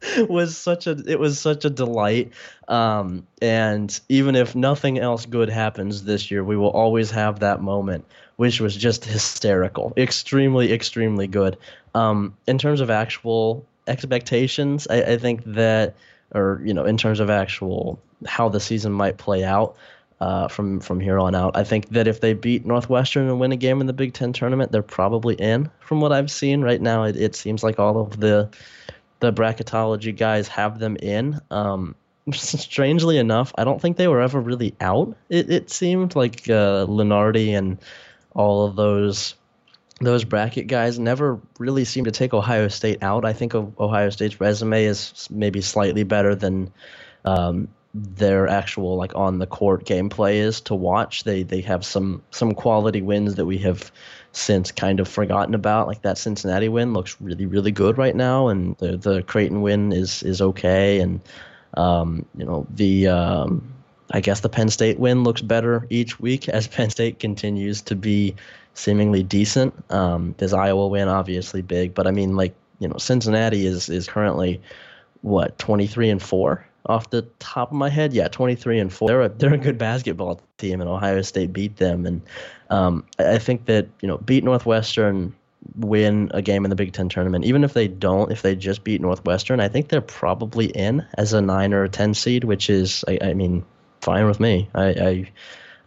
was 0.30 0.58
such 0.58 0.88
a 0.88 0.92
it 1.08 1.20
was 1.20 1.40
such 1.40 1.66
a 1.66 1.70
delight. 1.70 2.32
Um, 2.68 3.28
and 3.42 4.00
even 4.10 4.36
if 4.36 4.56
nothing 4.56 5.00
else 5.00 5.26
good 5.26 5.50
happens 5.50 6.04
this 6.04 6.32
year, 6.32 6.44
we 6.44 6.56
will 6.56 6.70
always 6.70 7.12
have 7.12 7.40
that 7.40 7.62
moment, 7.62 8.06
which 8.38 8.62
was 8.62 8.76
just 8.76 9.06
hysterical, 9.06 9.94
extremely 9.98 10.72
extremely 10.72 11.28
good. 11.28 11.58
Um, 11.96 12.36
in 12.48 12.58
terms 12.58 12.82
of 12.82 12.90
actual 12.90 13.66
expectations, 13.88 14.88
I, 14.90 15.02
I 15.02 15.18
think 15.18 15.44
that, 15.46 15.96
or 16.34 16.62
you 16.64 16.74
know, 16.74 16.86
in 16.86 16.98
terms 16.98 17.20
of 17.20 17.30
actual 17.30 18.00
how 18.26 18.50
the 18.50 18.60
season 18.60 18.92
might 18.92 19.18
play 19.18 19.44
out. 19.44 19.76
Uh, 20.22 20.50
from 20.50 20.82
from 20.82 21.00
here 21.00 21.18
on 21.18 21.34
out. 21.34 21.56
I 21.56 21.64
think 21.64 21.92
that 21.92 22.06
if 22.06 22.20
they 22.20 22.34
beat 22.34 22.66
Northwestern 22.66 23.30
and 23.30 23.40
win 23.40 23.54
a 23.54 23.56
game 23.56 23.80
in 23.80 23.88
the 23.88 23.94
Big 23.94 24.12
Ten 24.12 24.34
tournament, 24.34 24.70
they're 24.70 24.84
probably 24.84 25.36
in. 25.36 25.72
From 25.80 26.02
what 26.02 26.12
I've 26.12 26.30
seen 26.30 26.62
right 26.62 26.82
now, 26.82 27.04
it, 27.04 27.16
it 27.16 27.36
seems 27.38 27.64
like 27.64 27.80
all 27.80 27.98
of 27.98 28.20
the 28.20 28.50
the 29.20 29.34
bracketology 29.34 30.16
guys 30.16 30.48
have 30.48 30.80
them 30.80 30.98
in. 30.98 31.40
Um, 31.52 31.96
strangely 32.34 33.18
enough, 33.18 33.54
I 33.58 33.64
don't 33.64 33.82
think 33.82 33.98
they 33.98 34.08
were 34.08 34.22
ever 34.22 34.40
really 34.40 34.76
out. 34.80 35.16
It 35.30 35.50
it 35.50 35.70
seemed 35.70 36.16
like 36.16 36.50
uh, 36.50 36.86
Lunardi 36.86 37.58
and 37.58 37.78
all 38.34 38.66
of 38.66 38.76
those 38.76 39.36
those 40.02 40.24
bracket 40.24 40.68
guys 40.68 40.98
never 40.98 41.40
really 41.58 41.86
seemed 41.86 42.06
to 42.06 42.12
take 42.12 42.34
Ohio 42.34 42.68
State 42.70 43.04
out. 43.04 43.26
I 43.26 43.34
think 43.34 43.54
Ohio 43.54 44.10
State's 44.10 44.40
resume 44.40 44.86
is 44.86 45.28
maybe 45.30 45.62
slightly 45.62 46.04
better 46.04 46.36
than 46.36 46.72
um, 47.26 47.68
their 47.94 48.48
actual 48.48 48.96
like 48.96 49.16
on 49.16 49.40
the 49.40 49.48
court 49.48 49.86
gameplay 49.86 50.36
is 50.36 50.62
to 50.62 50.76
watch. 50.76 51.24
They 51.24 51.44
they 51.44 51.62
have 51.62 51.86
some 51.86 52.24
some 52.32 52.54
quality 52.54 53.02
wins 53.02 53.36
that 53.36 53.46
we 53.46 53.58
have 53.60 53.92
since 54.32 54.72
kind 54.72 55.00
of 55.00 55.08
forgotten 55.08 55.54
about. 55.54 55.88
Like 55.88 56.02
that 56.04 56.18
Cincinnati 56.18 56.70
win 56.70 56.94
looks 56.94 57.20
really, 57.20 57.46
really 57.46 57.72
good 57.72 57.98
right 57.98 58.15
now, 58.15 58.48
and 58.48 58.76
the 58.78 58.98
the 58.98 59.24
Creighton 59.24 59.62
win 59.62 59.92
is 59.92 60.24
is 60.24 60.42
okay, 60.42 61.00
and 61.00 61.22
um, 61.76 62.26
you 62.38 62.46
know 62.46 62.65
the 62.70 63.08
um, 63.08 63.74
I 64.12 64.22
guess 64.22 64.42
the 64.42 64.50
Penn 64.50 64.70
State 64.70 65.00
win 65.00 65.24
looks 65.24 65.42
better 65.42 65.86
each 65.89 66.20
week 66.20 66.50
as 66.50 66.68
Penn 66.76 66.89
State 66.89 67.20
continues 67.20 67.82
to 67.84 67.96
be 67.96 68.36
seemingly 68.74 69.24
decent. 69.24 69.74
Um, 69.92 70.36
this 70.38 70.54
Iowa 70.54 70.88
win 70.88 71.08
obviously 71.08 71.62
big, 71.62 71.94
but 71.94 72.08
I 72.08 72.12
mean 72.12 72.36
like 72.36 72.56
you 72.80 72.88
know 72.88 72.98
Cincinnati 72.98 73.65
is 73.65 73.89
is 73.89 74.08
currently 74.08 74.62
what 75.22 75.58
23 75.60 76.10
and 76.10 76.24
4 76.24 76.65
off 76.86 77.10
the 77.10 77.24
top 77.39 77.72
of 77.72 77.78
my 77.78 77.89
head, 77.89 78.13
yeah, 78.13 78.28
23 78.28 78.80
and 78.80 78.94
4. 78.94 79.08
They're 79.08 79.22
a, 79.22 79.30
they're 79.30 79.54
a 79.54 79.58
good 79.58 79.78
basketball 79.78 80.42
team, 80.58 80.82
and 80.82 80.89
Ohio 80.89 81.22
State 81.22 81.54
beat 81.54 81.78
them. 81.78 82.06
And 82.06 82.22
um, 82.70 83.06
I 83.18 83.38
think 83.38 83.65
that, 83.65 83.88
you 84.02 84.08
know, 84.08 84.18
beat 84.18 84.44
Northwestern, 84.44 85.36
win 85.76 86.32
a 86.34 86.42
game 86.42 86.65
in 86.65 86.70
the 86.70 86.76
Big 86.76 86.94
Ten 86.94 87.10
tournament. 87.10 87.46
Even 87.46 87.63
if 87.63 87.74
they 87.74 87.88
don't, 87.88 88.32
if 88.32 88.42
they 88.42 88.56
just 88.56 88.84
beat 88.84 89.02
Northwestern, 89.02 89.60
I 89.60 89.68
think 89.68 89.89
they're 89.89 90.02
probably 90.02 90.68
in 90.68 91.06
as 91.15 91.34
a 91.34 91.42
9 91.42 91.74
or 91.74 91.84
a 91.84 91.89
10 91.89 92.13
seed, 92.13 92.44
which 92.44 92.70
is, 92.70 93.04
I, 93.08 93.20
I 93.22 93.34
mean, 93.34 93.65
fine 94.02 94.26
with 94.26 94.39
me. 94.39 94.70
I, 94.74 94.86
I 94.86 95.32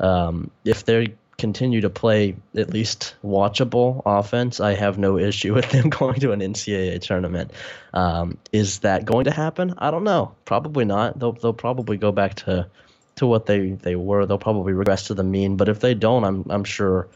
um, 0.00 0.50
if 0.64 0.84
they 0.84 1.14
continue 1.42 1.80
to 1.80 1.90
play 1.90 2.36
at 2.56 2.70
least 2.70 3.16
watchable 3.24 4.00
offense, 4.06 4.60
I 4.60 4.74
have 4.74 4.96
no 4.96 5.18
issue 5.18 5.52
with 5.58 5.68
them 5.70 5.90
going 5.90 6.20
to 6.20 6.30
an 6.30 6.40
NCAA 6.40 7.00
tournament. 7.02 7.50
Um, 7.92 8.38
is 8.52 8.78
that 8.78 9.04
going 9.04 9.24
to 9.24 9.32
happen? 9.32 9.74
I 9.76 9.90
don't 9.90 10.04
know. 10.04 10.34
Probably 10.44 10.84
not. 10.84 11.18
They'll 11.18 11.32
they'll 11.32 11.52
probably 11.52 11.96
go 11.96 12.12
back 12.12 12.36
to 12.46 12.68
to 13.16 13.26
what 13.26 13.46
they, 13.46 13.72
they 13.72 13.96
were. 13.96 14.24
They'll 14.24 14.38
probably 14.38 14.72
regress 14.72 15.08
to 15.08 15.14
the 15.14 15.24
mean. 15.24 15.56
But 15.56 15.68
if 15.68 15.80
they 15.80 15.94
don't, 15.94 16.24
I'm 16.24 16.46
I'm 16.48 16.64
sure 16.64 17.08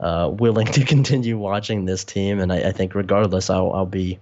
uh, 0.00 0.30
willing 0.32 0.66
to 0.66 0.84
continue 0.94 1.36
watching 1.38 1.84
this 1.84 2.04
team. 2.04 2.40
And 2.40 2.50
I, 2.50 2.70
I 2.70 2.72
think 2.72 2.94
regardless, 2.94 3.50
I'll 3.50 3.70
I'll 3.72 3.86
be 3.86 4.18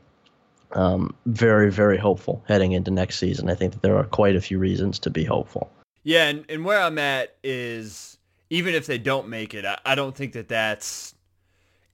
um, 0.73 1.15
very 1.27 1.71
very 1.71 1.99
hopeful 1.99 2.43
heading 2.49 2.73
into 2.73 2.91
next 2.91 3.21
season. 3.21 3.49
I 3.49 3.55
think 3.55 3.75
that 3.75 3.83
there 3.83 3.97
are 3.97 4.05
quite 4.05 4.35
a 4.35 4.41
few 4.41 4.59
reasons 4.59 4.99
to 5.01 5.11
be 5.11 5.25
hopeful. 5.25 5.71
Yeah, 6.03 6.27
and, 6.27 6.45
and 6.49 6.65
where 6.65 6.81
I'm 6.81 6.99
at 6.99 7.37
is 7.45 8.12
even 8.53 8.75
if 8.75 8.85
they 8.85 8.99
don't 8.99 9.29
make 9.29 9.55
it, 9.55 9.65
I, 9.65 9.79
I 9.83 9.95
don't 9.95 10.15
think 10.15 10.35
that 10.35 10.47
that's 10.47 11.15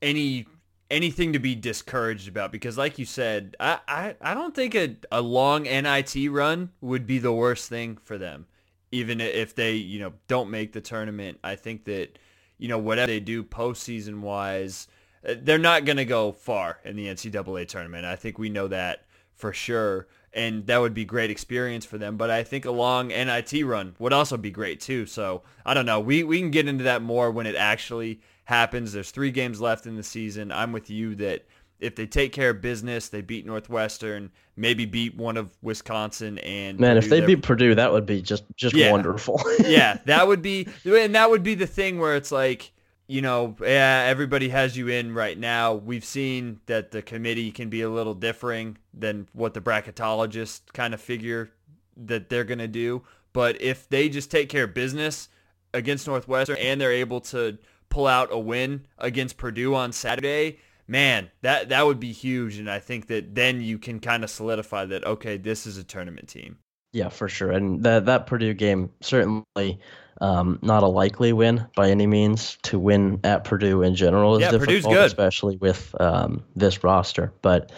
any 0.03 0.44
anything 0.90 1.33
to 1.35 1.38
be 1.38 1.55
discouraged 1.55 2.27
about 2.27 2.51
because 2.51 2.77
like 2.77 2.99
you 2.99 3.05
said, 3.05 3.55
I, 3.61 3.79
I, 3.87 4.16
I 4.21 4.35
don't 4.35 4.57
think 4.57 4.75
a, 4.75 4.97
a 5.12 5.21
long 5.21 5.64
NIT 5.64 6.16
run 6.29 6.71
would 6.81 7.07
be 7.07 7.18
the 7.18 7.33
worst 7.33 7.68
thing 7.68 7.97
for 8.03 8.18
them. 8.18 8.47
Even 8.90 9.21
if 9.21 9.55
they, 9.55 9.75
you 9.75 10.01
know, 10.01 10.14
don't 10.27 10.51
make 10.51 10.73
the 10.73 10.81
tournament, 10.81 11.38
I 11.44 11.55
think 11.55 11.85
that, 11.85 12.18
you 12.57 12.66
know, 12.66 12.79
whatever 12.79 13.07
they 13.07 13.21
do 13.21 13.44
postseason 13.44 14.21
wise, 14.21 14.88
uh, 15.29 15.35
they're 15.40 15.59
not 15.59 15.85
going 15.85 15.99
to 15.99 16.07
go 16.07 16.33
far 16.33 16.79
in 16.85 16.97
the 16.97 17.07
NCAA 17.07 17.68
tournament. 17.68 18.05
I 18.05 18.16
think 18.16 18.37
we 18.37 18.49
know 18.49 18.66
that 18.66 19.05
for 19.37 19.53
sure 19.53 20.09
and 20.38 20.66
that 20.68 20.79
would 20.79 20.94
be 20.94 21.05
great 21.05 21.31
experience 21.31 21.85
for 21.85 21.98
them. 21.98 22.16
But 22.16 22.31
I 22.31 22.44
think 22.44 22.64
a 22.64 22.70
long 22.70 23.09
NIT 23.09 23.66
run 23.66 23.96
would 23.98 24.12
also 24.12 24.37
be 24.37 24.51
great 24.51 24.81
too. 24.81 25.05
So 25.05 25.42
I 25.66 25.74
don't 25.74 25.87
know. 25.87 26.01
We 26.01 26.22
we 26.22 26.38
can 26.38 26.51
get 26.51 26.68
into 26.68 26.85
that 26.85 27.03
more 27.03 27.31
when 27.31 27.46
it 27.46 27.57
actually 27.57 28.20
happens. 28.44 28.92
There's 28.92 29.11
three 29.11 29.33
games 29.33 29.61
left 29.61 29.87
in 29.87 29.96
the 29.96 30.03
season. 30.03 30.53
I'm 30.53 30.72
with 30.72 30.88
you 30.88 31.16
that 31.16 31.44
if 31.81 31.96
they 31.96 32.07
take 32.07 32.33
care 32.33 32.51
of 32.51 32.61
business, 32.61 33.09
they 33.09 33.20
beat 33.20 33.46
Northwestern, 33.46 34.31
maybe 34.57 34.87
beat 34.87 35.16
one 35.16 35.37
of 35.37 35.51
Wisconsin 35.62 36.38
and 36.38 36.79
man, 36.79 36.96
Purdue, 36.96 37.05
if 37.05 37.11
they 37.11 37.27
beat 37.27 37.42
Purdue, 37.42 37.74
that 37.74 37.92
would 37.92 38.07
be 38.07 38.22
just 38.22 38.44
just 38.57 38.74
yeah. 38.74 38.92
wonderful. 38.92 39.40
yeah, 39.61 39.98
that 40.07 40.27
would 40.29 40.42
be, 40.42 40.68
and 40.85 41.14
that 41.14 41.31
would 41.31 41.42
be 41.42 41.55
the 41.55 41.66
thing 41.66 41.98
where 41.98 42.16
it's 42.16 42.33
like 42.33 42.72
you 43.09 43.23
know, 43.23 43.57
yeah, 43.61 44.05
everybody 44.07 44.51
has 44.51 44.77
you 44.77 44.88
in 44.88 45.14
right 45.14 45.37
now. 45.37 45.75
We've 45.75 46.05
seen 46.05 46.61
that 46.66 46.90
the 46.90 47.01
committee 47.01 47.51
can 47.51 47.71
be 47.71 47.81
a 47.81 47.88
little 47.88 48.14
differing 48.14 48.77
than 48.92 49.27
what 49.33 49.55
the 49.55 49.62
bracketologists 49.62 50.61
kind 50.75 50.92
of 50.92 51.01
figure 51.01 51.51
that 51.97 52.29
they're 52.29 52.44
going 52.44 52.59
to 52.59 52.68
do. 52.68 53.03
But 53.33 53.61
if 53.62 53.88
they 53.88 54.11
just 54.11 54.31
take 54.31 54.51
care 54.51 54.64
of 54.64 54.75
business 54.75 55.31
against 55.73 56.07
Northwestern 56.07 56.59
and 56.59 56.79
they're 56.79 56.92
able 56.92 57.21
to 57.23 57.59
pull 57.88 58.07
out 58.07 58.29
a 58.31 58.38
win 58.38 58.87
against 58.99 59.38
Purdue 59.38 59.75
on 59.75 59.92
Saturday, 59.92 60.59
man, 60.87 61.31
that 61.40 61.71
that 61.71 61.87
would 61.87 62.01
be 62.01 62.12
huge. 62.12 62.59
And 62.59 62.71
I 62.71 62.79
think 62.79 63.07
that 63.07 63.35
then 63.35 63.62
you 63.62 63.79
can 63.79 64.01
kind 64.01 64.23
of 64.23 64.29
solidify 64.29 64.85
that 64.87 65.07
okay, 65.07 65.38
this 65.38 65.66
is 65.66 65.79
a 65.79 65.85
tournament 65.85 66.29
team. 66.29 66.59
Yeah, 66.92 67.09
for 67.09 67.29
sure. 67.29 67.53
And 67.53 67.83
that 67.85 68.07
that 68.07 68.27
Purdue 68.27 68.55
game 68.55 68.90
certainly 69.01 69.81
um, 70.20 70.59
not 70.62 70.83
a 70.83 70.87
likely 70.87 71.33
win 71.33 71.66
by 71.76 71.90
any 71.90 72.07
means. 72.07 72.59
To 72.64 72.78
win 72.78 73.20
at 73.24 73.44
Purdue 73.44 73.83
in 73.83 73.94
general 73.94 74.37
is 74.37 74.42
yeah, 74.42 74.50
difficult, 74.50 74.94
especially 74.96 75.57
with 75.57 75.94
um, 76.00 76.44
this 76.57 76.83
roster. 76.83 77.33
But 77.42 77.72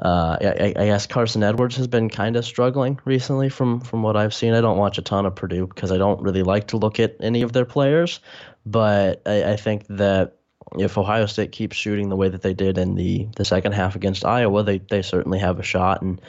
uh, 0.00 0.36
I, 0.40 0.74
I, 0.76 0.86
guess 0.86 1.06
Carson 1.06 1.42
Edwards 1.42 1.76
has 1.76 1.86
been 1.86 2.08
kind 2.08 2.36
of 2.36 2.44
struggling 2.44 2.98
recently 3.04 3.48
from 3.48 3.80
from 3.80 4.02
what 4.02 4.16
I've 4.16 4.34
seen. 4.34 4.54
I 4.54 4.60
don't 4.60 4.78
watch 4.78 4.98
a 4.98 5.02
ton 5.02 5.26
of 5.26 5.34
Purdue 5.34 5.66
because 5.66 5.92
I 5.92 5.98
don't 5.98 6.20
really 6.22 6.42
like 6.42 6.68
to 6.68 6.76
look 6.76 6.98
at 6.98 7.16
any 7.20 7.42
of 7.42 7.52
their 7.52 7.66
players. 7.66 8.20
But 8.64 9.22
I, 9.26 9.52
I 9.52 9.56
think 9.56 9.86
that 9.88 10.36
if 10.78 10.96
Ohio 10.96 11.26
State 11.26 11.52
keeps 11.52 11.76
shooting 11.76 12.08
the 12.08 12.16
way 12.16 12.28
that 12.28 12.42
they 12.42 12.54
did 12.54 12.78
in 12.78 12.94
the, 12.94 13.28
the 13.36 13.44
second 13.44 13.72
half 13.72 13.96
against 13.96 14.24
Iowa, 14.24 14.62
they, 14.62 14.78
they 14.78 15.02
certainly 15.02 15.38
have 15.38 15.58
a 15.58 15.62
shot. 15.62 16.02
And 16.02 16.20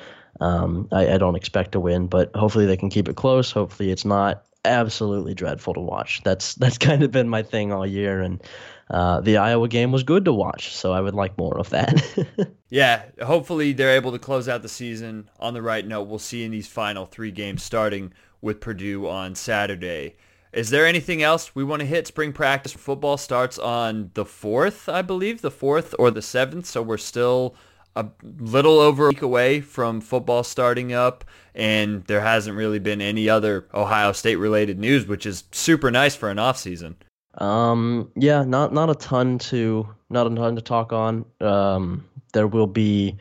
um, 0.42 0.88
I, 0.92 1.14
I, 1.14 1.18
don't 1.18 1.36
expect 1.36 1.74
to 1.74 1.80
win, 1.80 2.08
but 2.08 2.36
hopefully 2.36 2.66
they 2.66 2.78
can 2.78 2.90
keep 2.90 3.08
it 3.08 3.16
close. 3.16 3.52
Hopefully 3.52 3.92
it's 3.92 4.06
not 4.06 4.44
absolutely 4.66 5.34
dreadful 5.34 5.74
to 5.74 5.80
watch. 5.80 6.22
That's 6.24 6.56
that's 6.56 6.78
kind 6.90 7.04
of 7.04 7.12
been 7.12 7.30
my 7.30 7.44
thing 7.44 7.72
all 7.72 7.86
year, 7.86 8.22
and 8.22 8.42
uh, 8.90 9.22
the 9.22 9.38
Iowa 9.38 9.68
game 9.68 9.92
was 9.92 10.04
good 10.04 10.26
to 10.26 10.34
watch. 10.34 10.74
So 10.76 10.92
I 10.92 11.02
would 11.02 11.16
like 11.16 11.38
more 11.38 11.58
of 11.58 11.70
that. 11.70 12.56
yeah, 12.70 13.04
hopefully 13.22 13.74
they're 13.74 13.96
able 13.96 14.12
to 14.12 14.20
close 14.20 14.48
out 14.48 14.62
the 14.62 14.70
season 14.70 15.30
on 15.40 15.54
the 15.54 15.62
right 15.62 15.86
note. 15.86 16.04
We'll 16.04 16.20
see 16.20 16.44
in 16.44 16.52
these 16.52 16.68
final 16.68 17.06
three 17.06 17.32
games, 17.32 17.64
starting 17.64 18.14
with 18.42 18.60
Purdue 18.60 19.08
on 19.08 19.36
Saturday. 19.36 20.16
Is 20.52 20.70
there 20.70 20.86
anything 20.86 21.24
else 21.24 21.56
we 21.56 21.64
want 21.64 21.80
to 21.80 21.86
hit? 21.86 22.06
Spring 22.06 22.32
practice 22.32 22.74
football 22.74 23.18
starts 23.18 23.58
on 23.58 24.12
the 24.14 24.24
4th, 24.24 24.92
I 24.92 25.02
believe, 25.02 25.42
the 25.42 25.50
4th 25.50 25.96
or 25.98 26.12
the 26.12 26.20
7th, 26.20 26.66
so 26.66 26.84
we're 26.84 26.98
still 26.98 27.56
a 27.96 28.08
little 28.24 28.80
over 28.80 29.06
a 29.06 29.10
week 29.10 29.22
away 29.22 29.62
from 29.62 30.02
football 30.02 30.44
starting 30.44 30.94
up, 30.94 31.24
and 31.54 32.04
there 32.06 32.22
hasn't 32.22 32.58
really 32.58 32.80
been 32.80 33.02
any 33.02 33.30
other 33.30 33.68
Ohio 33.74 34.12
State 34.12 34.38
related 34.38 34.80
news, 34.80 35.06
which 35.06 35.26
is 35.26 35.44
super 35.52 35.92
nice 35.92 36.16
for 36.16 36.30
an 36.30 36.40
off 36.40 36.58
season. 36.58 36.96
Um, 37.36 38.12
yeah, 38.16 38.44
not 38.44 38.74
not 38.74 38.90
a 38.90 38.96
ton 38.96 39.38
to 39.40 39.88
not 40.10 40.28
a 40.32 40.36
ton 40.36 40.56
to 40.56 40.62
talk 40.62 40.94
on. 40.94 41.26
Um, 41.42 42.06
there 42.34 42.48
will 42.48 42.68
be 42.68 43.18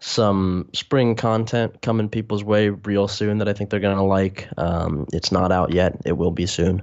some 0.00 0.68
spring 0.72 1.14
content 1.14 1.80
coming 1.80 2.08
people's 2.08 2.42
way 2.42 2.70
real 2.70 3.06
soon 3.06 3.38
that 3.38 3.48
I 3.48 3.52
think 3.52 3.70
they're 3.70 3.80
gonna 3.80 4.04
like. 4.04 4.48
Um, 4.56 5.06
it's 5.12 5.32
not 5.32 5.52
out 5.52 5.72
yet; 5.72 6.00
it 6.04 6.12
will 6.12 6.32
be 6.32 6.46
soon. 6.46 6.82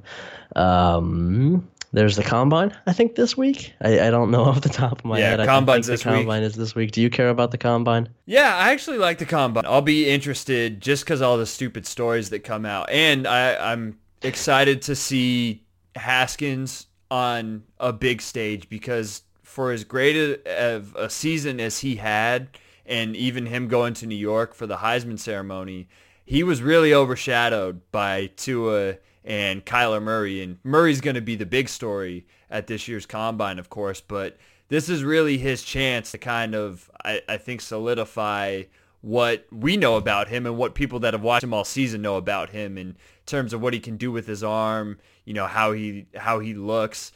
Um, 0.56 1.68
there's 1.92 2.16
the 2.16 2.24
combine. 2.24 2.76
I 2.86 2.94
think 2.94 3.16
this 3.16 3.36
week. 3.38 3.74
I, 3.82 4.08
I 4.08 4.12
don't 4.12 4.32
know 4.32 4.44
off 4.46 4.62
the 4.62 4.70
top 4.70 5.00
of 5.00 5.06
my 5.06 5.20
Yeah, 5.20 5.30
head. 5.32 5.40
I 5.42 5.46
combine's 5.46 5.88
this 5.88 6.04
the 6.04 6.10
week. 6.10 6.18
combine 6.20 6.44
is 6.44 6.56
this 6.56 6.76
week. 6.76 6.92
Do 6.92 7.02
you 7.02 7.10
care 7.10 7.30
about 7.30 7.52
the 7.52 7.58
combine? 7.58 8.10
Yeah, 8.26 8.56
I 8.56 8.72
actually 8.72 8.98
like 8.98 9.18
the 9.18 9.26
combine. 9.26 9.66
I'll 9.66 9.82
be 9.82 10.10
interested 10.10 10.82
just 10.82 11.04
because 11.06 11.22
all 11.22 11.38
the 11.38 11.46
stupid 11.46 11.86
stories 11.86 12.30
that 12.30 12.40
come 12.44 12.66
out, 12.66 12.90
and 12.90 13.28
I, 13.28 13.72
I'm 13.74 13.98
excited 14.22 14.82
to 14.84 14.96
see 14.96 15.64
Haskins 15.96 16.88
on 17.12 17.64
a 17.80 17.92
big 17.92 18.22
stage 18.22 18.70
because 18.70 19.24
for 19.44 19.72
as 19.72 19.84
great 19.84 20.16
a, 20.16 20.76
of 20.76 20.96
a 20.96 21.10
season 21.10 21.60
as 21.60 21.80
he 21.80 21.96
had, 21.96 22.50
and 22.86 23.16
even 23.16 23.46
him 23.48 23.68
going 23.68 23.94
to 23.96 24.06
New 24.08 24.16
York 24.16 24.54
for 24.54 24.66
the 24.68 24.78
Heisman 24.78 25.18
ceremony, 25.20 25.88
he 26.26 26.44
was 26.44 26.62
really 26.62 26.94
overshadowed 26.94 27.82
by 27.92 28.28
Tua 28.36 28.96
and 29.24 29.66
Kyler 29.66 30.02
Murray. 30.02 30.42
And 30.42 30.60
Murray's 30.64 31.02
going 31.02 31.16
to 31.16 31.22
be 31.22 31.36
the 31.36 31.46
big 31.46 31.70
story 31.70 32.26
at 32.50 32.68
this 32.68 32.88
year's 32.88 33.06
combine, 33.06 33.60
of 33.60 33.70
course, 33.70 34.02
but 34.02 34.38
this 34.70 34.90
is 34.90 35.04
really 35.04 35.38
his 35.38 35.64
chance 35.64 36.12
to 36.12 36.18
kind 36.18 36.56
of, 36.56 36.90
I, 37.04 37.22
I 37.28 37.38
think, 37.38 37.62
solidify 37.62 38.64
what 39.02 39.48
we 39.52 39.78
know 39.78 39.96
about 39.96 40.28
him 40.28 40.46
and 40.46 40.58
what 40.58 40.76
people 40.76 41.00
that 41.00 41.14
have 41.14 41.24
watched 41.24 41.44
him 41.44 41.54
all 41.54 41.64
season 41.64 42.02
know 42.02 42.18
about 42.18 42.50
him 42.50 42.78
in 42.78 42.98
terms 43.26 43.54
of 43.54 43.62
what 43.62 43.74
he 43.74 43.80
can 43.80 43.98
do 43.98 44.12
with 44.12 44.28
his 44.28 44.44
arm, 44.44 44.98
you 45.26 45.34
know, 45.34 45.48
how 45.48 45.72
he 45.72 46.08
how 46.16 46.40
he 46.40 46.54
looks. 46.54 47.12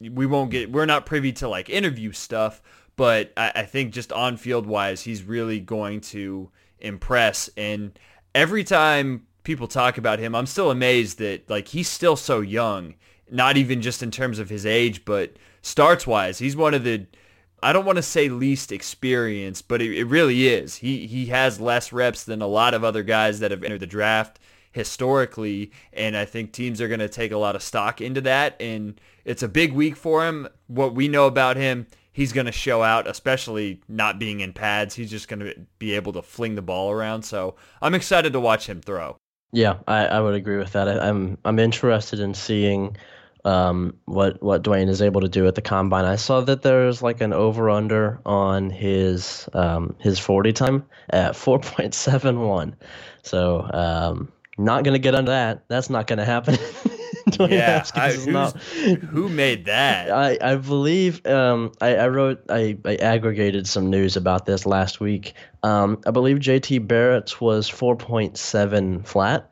We 0.00 0.24
won't 0.24 0.50
get 0.50 0.72
we're 0.72 0.86
not 0.86 1.06
privy 1.06 1.32
to 1.34 1.48
like 1.48 1.68
interview 1.68 2.12
stuff, 2.12 2.62
but 2.96 3.32
I, 3.36 3.52
I 3.56 3.62
think 3.64 3.92
just 3.92 4.12
on 4.12 4.36
field 4.36 4.66
wise, 4.66 5.02
he's 5.02 5.22
really 5.22 5.60
going 5.60 6.00
to 6.02 6.50
impress. 6.78 7.50
And 7.56 7.98
every 8.34 8.64
time 8.64 9.26
people 9.42 9.68
talk 9.68 9.98
about 9.98 10.18
him, 10.18 10.34
I'm 10.34 10.46
still 10.46 10.70
amazed 10.70 11.18
that 11.18 11.48
like 11.48 11.68
he's 11.68 11.88
still 11.88 12.16
so 12.16 12.40
young. 12.40 12.94
Not 13.32 13.56
even 13.56 13.80
just 13.80 14.02
in 14.02 14.10
terms 14.10 14.40
of 14.40 14.48
his 14.48 14.66
age, 14.66 15.04
but 15.04 15.36
starts 15.62 16.04
wise, 16.04 16.38
he's 16.40 16.56
one 16.56 16.74
of 16.74 16.82
the 16.82 17.06
I 17.62 17.72
don't 17.72 17.84
want 17.84 17.96
to 17.96 18.02
say 18.02 18.28
least 18.28 18.72
experienced, 18.72 19.68
but 19.68 19.82
it, 19.82 19.96
it 19.96 20.04
really 20.04 20.48
is. 20.48 20.76
He 20.76 21.06
he 21.06 21.26
has 21.26 21.60
less 21.60 21.92
reps 21.92 22.24
than 22.24 22.42
a 22.42 22.46
lot 22.46 22.74
of 22.74 22.84
other 22.84 23.02
guys 23.02 23.40
that 23.40 23.50
have 23.50 23.62
entered 23.62 23.80
the 23.80 23.86
draft 23.86 24.38
historically, 24.72 25.72
and 25.92 26.16
I 26.16 26.24
think 26.24 26.52
teams 26.52 26.80
are 26.80 26.88
going 26.88 27.00
to 27.00 27.08
take 27.08 27.32
a 27.32 27.38
lot 27.38 27.56
of 27.56 27.62
stock 27.62 28.00
into 28.00 28.20
that. 28.22 28.56
And 28.60 29.00
it's 29.24 29.42
a 29.42 29.48
big 29.48 29.72
week 29.72 29.96
for 29.96 30.26
him. 30.26 30.48
What 30.68 30.94
we 30.94 31.08
know 31.08 31.26
about 31.26 31.56
him, 31.56 31.86
he's 32.12 32.32
going 32.32 32.46
to 32.46 32.52
show 32.52 32.82
out, 32.82 33.06
especially 33.06 33.82
not 33.88 34.18
being 34.18 34.40
in 34.40 34.52
pads. 34.52 34.94
He's 34.94 35.10
just 35.10 35.28
going 35.28 35.40
to 35.40 35.54
be 35.78 35.94
able 35.94 36.12
to 36.14 36.22
fling 36.22 36.54
the 36.54 36.62
ball 36.62 36.90
around. 36.90 37.22
So 37.24 37.56
I'm 37.82 37.94
excited 37.94 38.32
to 38.32 38.40
watch 38.40 38.68
him 38.68 38.80
throw. 38.80 39.16
Yeah, 39.52 39.78
I, 39.86 40.06
I 40.06 40.20
would 40.20 40.34
agree 40.34 40.58
with 40.58 40.72
that. 40.72 40.88
I, 40.88 41.08
I'm 41.08 41.36
I'm 41.44 41.58
interested 41.58 42.20
in 42.20 42.34
seeing 42.34 42.96
um, 43.44 43.96
what 44.04 44.40
what 44.42 44.62
Dwayne 44.62 44.88
is 44.88 45.02
able 45.02 45.20
to 45.22 45.28
do 45.28 45.46
at 45.46 45.54
the 45.54 45.62
combine. 45.62 46.04
I 46.04 46.16
saw 46.16 46.40
that 46.42 46.62
there's 46.62 47.02
like 47.02 47.20
an 47.20 47.32
over 47.32 47.68
under 47.68 48.20
on 48.24 48.70
his 48.70 49.48
um, 49.52 49.96
his 49.98 50.18
40 50.18 50.52
time 50.52 50.86
at 51.10 51.32
4.71. 51.32 52.74
So 53.22 53.68
um, 53.72 54.32
not 54.56 54.84
gonna 54.84 54.98
get 54.98 55.14
under 55.14 55.32
that. 55.32 55.64
That's 55.68 55.90
not 55.90 56.06
gonna 56.06 56.24
happen. 56.24 56.56
Dwayne 57.30 57.50
Yeah, 57.50 57.78
Haskins 57.78 58.02
I- 58.04 58.08
is 58.08 58.26
not. 58.26 58.56
Who 58.62 59.28
made 59.28 59.66
that? 59.66 60.10
I, 60.10 60.38
I 60.40 60.56
believe 60.56 61.24
um, 61.26 61.72
I, 61.80 61.96
I 61.96 62.08
wrote 62.08 62.42
I, 62.48 62.76
I 62.84 62.96
aggregated 62.96 63.66
some 63.66 63.90
news 63.90 64.16
about 64.16 64.46
this 64.46 64.66
last 64.66 65.00
week. 65.00 65.34
Um, 65.62 66.00
I 66.06 66.10
believe 66.10 66.38
JT 66.38 66.86
Barrett's 66.86 67.40
was 67.40 67.70
4.7 67.70 69.06
flat. 69.06 69.50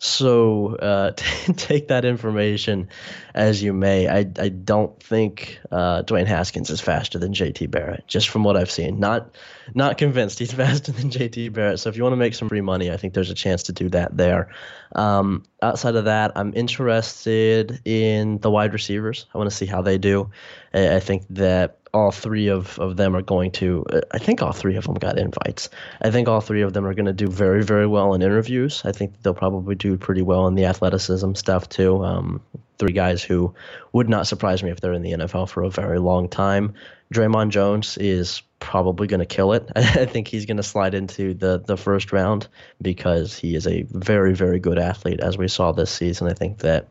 So 0.00 0.76
uh, 0.76 1.12
take 1.56 1.88
that 1.88 2.04
information 2.04 2.88
as 3.34 3.62
you 3.62 3.72
may. 3.72 4.08
I, 4.08 4.26
I 4.38 4.48
don't 4.48 5.00
think 5.02 5.58
uh, 5.70 6.02
Dwayne 6.02 6.26
Haskins 6.26 6.70
is 6.70 6.80
faster 6.80 7.18
than 7.18 7.32
JT 7.32 7.70
Barrett, 7.70 8.06
just 8.06 8.28
from 8.28 8.44
what 8.44 8.56
I've 8.56 8.70
seen. 8.70 8.98
Not 9.00 9.34
not 9.74 9.98
convinced 9.98 10.38
he's 10.38 10.52
faster 10.64 10.92
than 10.92 11.10
JT 11.10 11.52
Barrett. 11.52 11.80
So 11.80 11.88
if 11.88 11.96
you 11.96 12.02
want 12.02 12.12
to 12.12 12.18
make 12.18 12.34
some 12.34 12.48
free 12.48 12.60
money, 12.60 12.90
I 12.90 12.96
think 12.96 13.14
there's 13.14 13.30
a 13.30 13.34
chance 13.34 13.62
to 13.64 13.72
do 13.72 13.88
that 13.90 14.16
there. 14.16 14.48
Um, 14.94 15.44
outside 15.62 15.96
of 15.96 16.04
that, 16.04 16.32
I'm 16.36 16.52
interested 16.54 17.80
in 17.84 18.38
the 18.38 18.50
wide 18.50 18.72
receivers. 18.72 19.26
I 19.34 19.38
want 19.38 19.50
to 19.50 19.56
see 19.56 19.66
how 19.66 19.82
they 19.82 19.98
do. 19.98 20.30
I, 20.72 20.96
I 20.96 21.00
think 21.00 21.24
that 21.30 21.78
all 21.96 22.10
three 22.10 22.48
of, 22.48 22.78
of 22.78 22.96
them 22.96 23.16
are 23.16 23.22
going 23.22 23.50
to 23.50 23.84
i 24.12 24.18
think 24.18 24.42
all 24.42 24.52
three 24.52 24.76
of 24.76 24.84
them 24.84 24.94
got 24.94 25.18
invites 25.18 25.70
i 26.02 26.10
think 26.10 26.28
all 26.28 26.42
three 26.42 26.60
of 26.60 26.74
them 26.74 26.84
are 26.84 26.92
going 26.92 27.06
to 27.06 27.12
do 27.14 27.26
very 27.26 27.64
very 27.64 27.86
well 27.86 28.12
in 28.12 28.20
interviews 28.20 28.82
i 28.84 28.92
think 28.92 29.14
they'll 29.22 29.32
probably 29.32 29.74
do 29.74 29.96
pretty 29.96 30.22
well 30.22 30.46
in 30.46 30.54
the 30.54 30.66
athleticism 30.66 31.32
stuff 31.32 31.68
too 31.70 32.04
um, 32.04 32.40
three 32.78 32.92
guys 32.92 33.22
who 33.22 33.54
would 33.94 34.10
not 34.10 34.26
surprise 34.26 34.62
me 34.62 34.70
if 34.70 34.80
they're 34.80 34.92
in 34.92 35.02
the 35.02 35.12
nfl 35.12 35.48
for 35.48 35.62
a 35.62 35.70
very 35.70 35.98
long 35.98 36.28
time 36.28 36.74
Draymond 37.14 37.50
Jones 37.50 37.96
is 37.98 38.42
probably 38.58 39.06
going 39.06 39.20
to 39.20 39.26
kill 39.26 39.52
it. 39.52 39.70
I 39.76 40.06
think 40.06 40.26
he's 40.26 40.44
going 40.44 40.56
to 40.56 40.62
slide 40.64 40.92
into 40.92 41.34
the, 41.34 41.62
the 41.64 41.76
first 41.76 42.12
round 42.12 42.48
because 42.82 43.38
he 43.38 43.54
is 43.54 43.66
a 43.68 43.82
very, 43.82 44.34
very 44.34 44.58
good 44.58 44.76
athlete, 44.76 45.20
as 45.20 45.38
we 45.38 45.46
saw 45.46 45.70
this 45.70 45.92
season. 45.92 46.26
I 46.26 46.32
think 46.32 46.58
that 46.58 46.88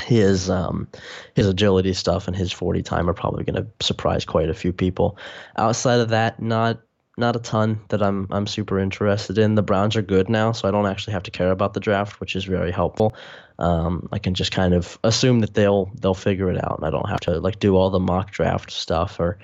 his 0.00 0.48
um, 0.48 0.88
his 1.34 1.46
agility 1.46 1.92
stuff 1.92 2.26
and 2.26 2.36
his 2.36 2.52
40 2.52 2.82
time 2.82 3.08
are 3.10 3.14
probably 3.14 3.44
going 3.44 3.62
to 3.62 3.84
surprise 3.84 4.24
quite 4.24 4.48
a 4.48 4.54
few 4.54 4.72
people. 4.72 5.18
Outside 5.56 6.00
of 6.00 6.08
that, 6.10 6.40
not 6.40 6.80
not 7.18 7.36
a 7.36 7.40
ton 7.40 7.80
that 7.88 8.02
I'm 8.02 8.26
I'm 8.30 8.46
super 8.46 8.78
interested 8.78 9.38
in. 9.38 9.54
The 9.54 9.62
Browns 9.62 9.96
are 9.96 10.02
good 10.02 10.28
now, 10.28 10.52
so 10.52 10.66
I 10.66 10.70
don't 10.70 10.86
actually 10.86 11.12
have 11.12 11.22
to 11.24 11.30
care 11.30 11.50
about 11.50 11.74
the 11.74 11.80
draft, 11.80 12.20
which 12.20 12.34
is 12.34 12.44
very 12.44 12.70
helpful. 12.70 13.14
Um, 13.58 14.08
I 14.12 14.18
can 14.18 14.34
just 14.34 14.50
kind 14.50 14.72
of 14.74 14.98
assume 15.04 15.40
that 15.40 15.54
they'll 15.54 15.90
they'll 16.00 16.14
figure 16.14 16.50
it 16.50 16.62
out, 16.64 16.78
and 16.78 16.86
I 16.86 16.90
don't 16.90 17.08
have 17.08 17.20
to 17.20 17.38
like 17.38 17.58
do 17.58 17.76
all 17.76 17.90
the 17.90 18.00
mock 18.00 18.30
draft 18.30 18.70
stuff 18.70 19.20
or 19.20 19.38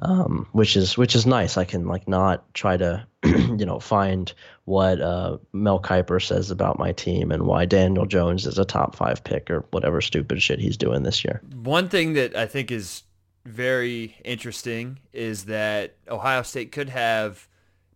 um, 0.00 0.48
which 0.52 0.76
is 0.76 0.98
which 0.98 1.14
is 1.14 1.26
nice. 1.26 1.56
I 1.56 1.64
can 1.64 1.86
like 1.86 2.08
not 2.08 2.52
try 2.54 2.76
to 2.76 3.06
you 3.24 3.64
know 3.66 3.78
find 3.78 4.32
what 4.64 5.00
uh, 5.00 5.38
Mel 5.52 5.80
Kiper 5.80 6.20
says 6.24 6.50
about 6.50 6.78
my 6.78 6.92
team 6.92 7.30
and 7.32 7.44
why 7.44 7.64
Daniel 7.64 8.06
Jones 8.06 8.46
is 8.46 8.58
a 8.58 8.64
top 8.64 8.94
five 8.96 9.22
pick 9.24 9.50
or 9.50 9.64
whatever 9.70 10.00
stupid 10.00 10.40
shit 10.42 10.58
he's 10.60 10.76
doing 10.76 11.02
this 11.02 11.24
year. 11.24 11.40
One 11.62 11.88
thing 11.88 12.12
that 12.14 12.36
I 12.36 12.46
think 12.46 12.70
is 12.70 13.02
very 13.44 14.16
interesting 14.24 14.98
is 15.12 15.46
that 15.46 15.96
Ohio 16.08 16.42
State 16.42 16.70
could 16.72 16.88
have 16.90 17.48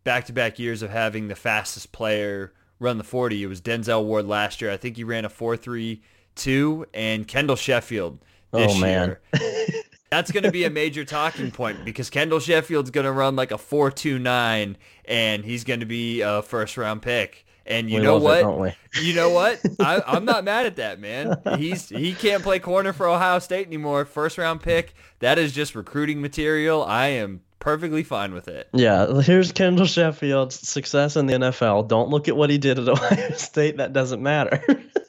back-to-back 0.05 0.59
years 0.59 0.83
of 0.83 0.91
having 0.91 1.29
the 1.29 1.35
fastest 1.37 1.93
player 1.93 2.53
run 2.79 2.99
the 2.99 3.05
40. 3.05 3.43
It 3.43 3.47
was 3.47 3.61
Denzel 3.61 4.05
Ward 4.05 4.27
last 4.27 4.61
year. 4.61 4.71
I 4.71 4.77
think 4.77 4.97
he 4.97 5.05
ran 5.05 5.25
a 5.25 5.29
4.32 5.31 6.85
and 6.95 7.27
Kendall 7.27 7.57
Sheffield 7.57 8.19
this 8.53 8.73
Oh, 8.75 8.79
man. 8.81 9.17
year. 9.39 9.67
That's 10.11 10.31
going 10.31 10.45
to 10.45 10.53
be 10.53 10.65
a 10.65 10.71
major 10.71 11.05
talking 11.05 11.51
point 11.51 11.85
because 11.85 12.11
Kendall 12.11 12.39
Sheffield's 12.39 12.91
going 12.91 13.07
to 13.07 13.13
run 13.13 13.37
like 13.37 13.51
a 13.51 13.57
4.29 13.57 14.77
and 15.07 15.45
he's 15.45 15.65
going 15.65 15.81
to 15.81 15.87
be 15.87 16.21
a 16.21 16.43
first 16.43 16.77
round 16.77 17.03
pick. 17.03 17.45
And 17.69 17.91
you 17.91 17.99
We 17.99 18.05
know 18.05 18.17
love 18.19 18.39
it, 18.39 18.47
what? 18.47 18.77
You 19.03 19.15
know 19.15 19.31
what? 19.31 19.61
I, 19.81 20.01
I'm 20.07 20.25
not 20.25 20.45
mad 20.45 20.67
at 20.67 20.77
that, 20.77 21.01
man. 21.01 21.37
He's 21.59 21.89
he 21.89 22.13
can't 22.13 22.45
play 22.45 22.61
corner 22.61 22.93
for 22.93 23.09
Ohio 23.09 23.41
State 23.41 23.67
anymore. 23.67 24.05
First 24.05 24.39
round 24.39 24.61
pick. 24.61 24.95
That 25.19 25.37
is 25.37 25.51
just 25.53 25.75
recruiting 25.75 26.21
material. 26.21 26.85
I 26.85 27.09
am 27.09 27.41
perfectly 27.59 28.05
fine 28.05 28.33
with 28.33 28.47
it. 28.47 28.69
Yeah, 28.73 29.21
here's 29.21 29.51
Kendall 29.51 29.87
Sheffield's 29.87 30.69
success 30.69 31.17
in 31.17 31.27
the 31.27 31.35
NFL. 31.35 31.89
Don't 31.89 32.09
look 32.09 32.29
at 32.29 32.37
what 32.37 32.51
he 32.51 32.59
did 32.59 32.79
at 32.79 32.89
Ohio 32.89 33.33
State. 33.33 33.79
That 33.79 33.93
doesn't 33.93 34.23
matter. 34.23 34.63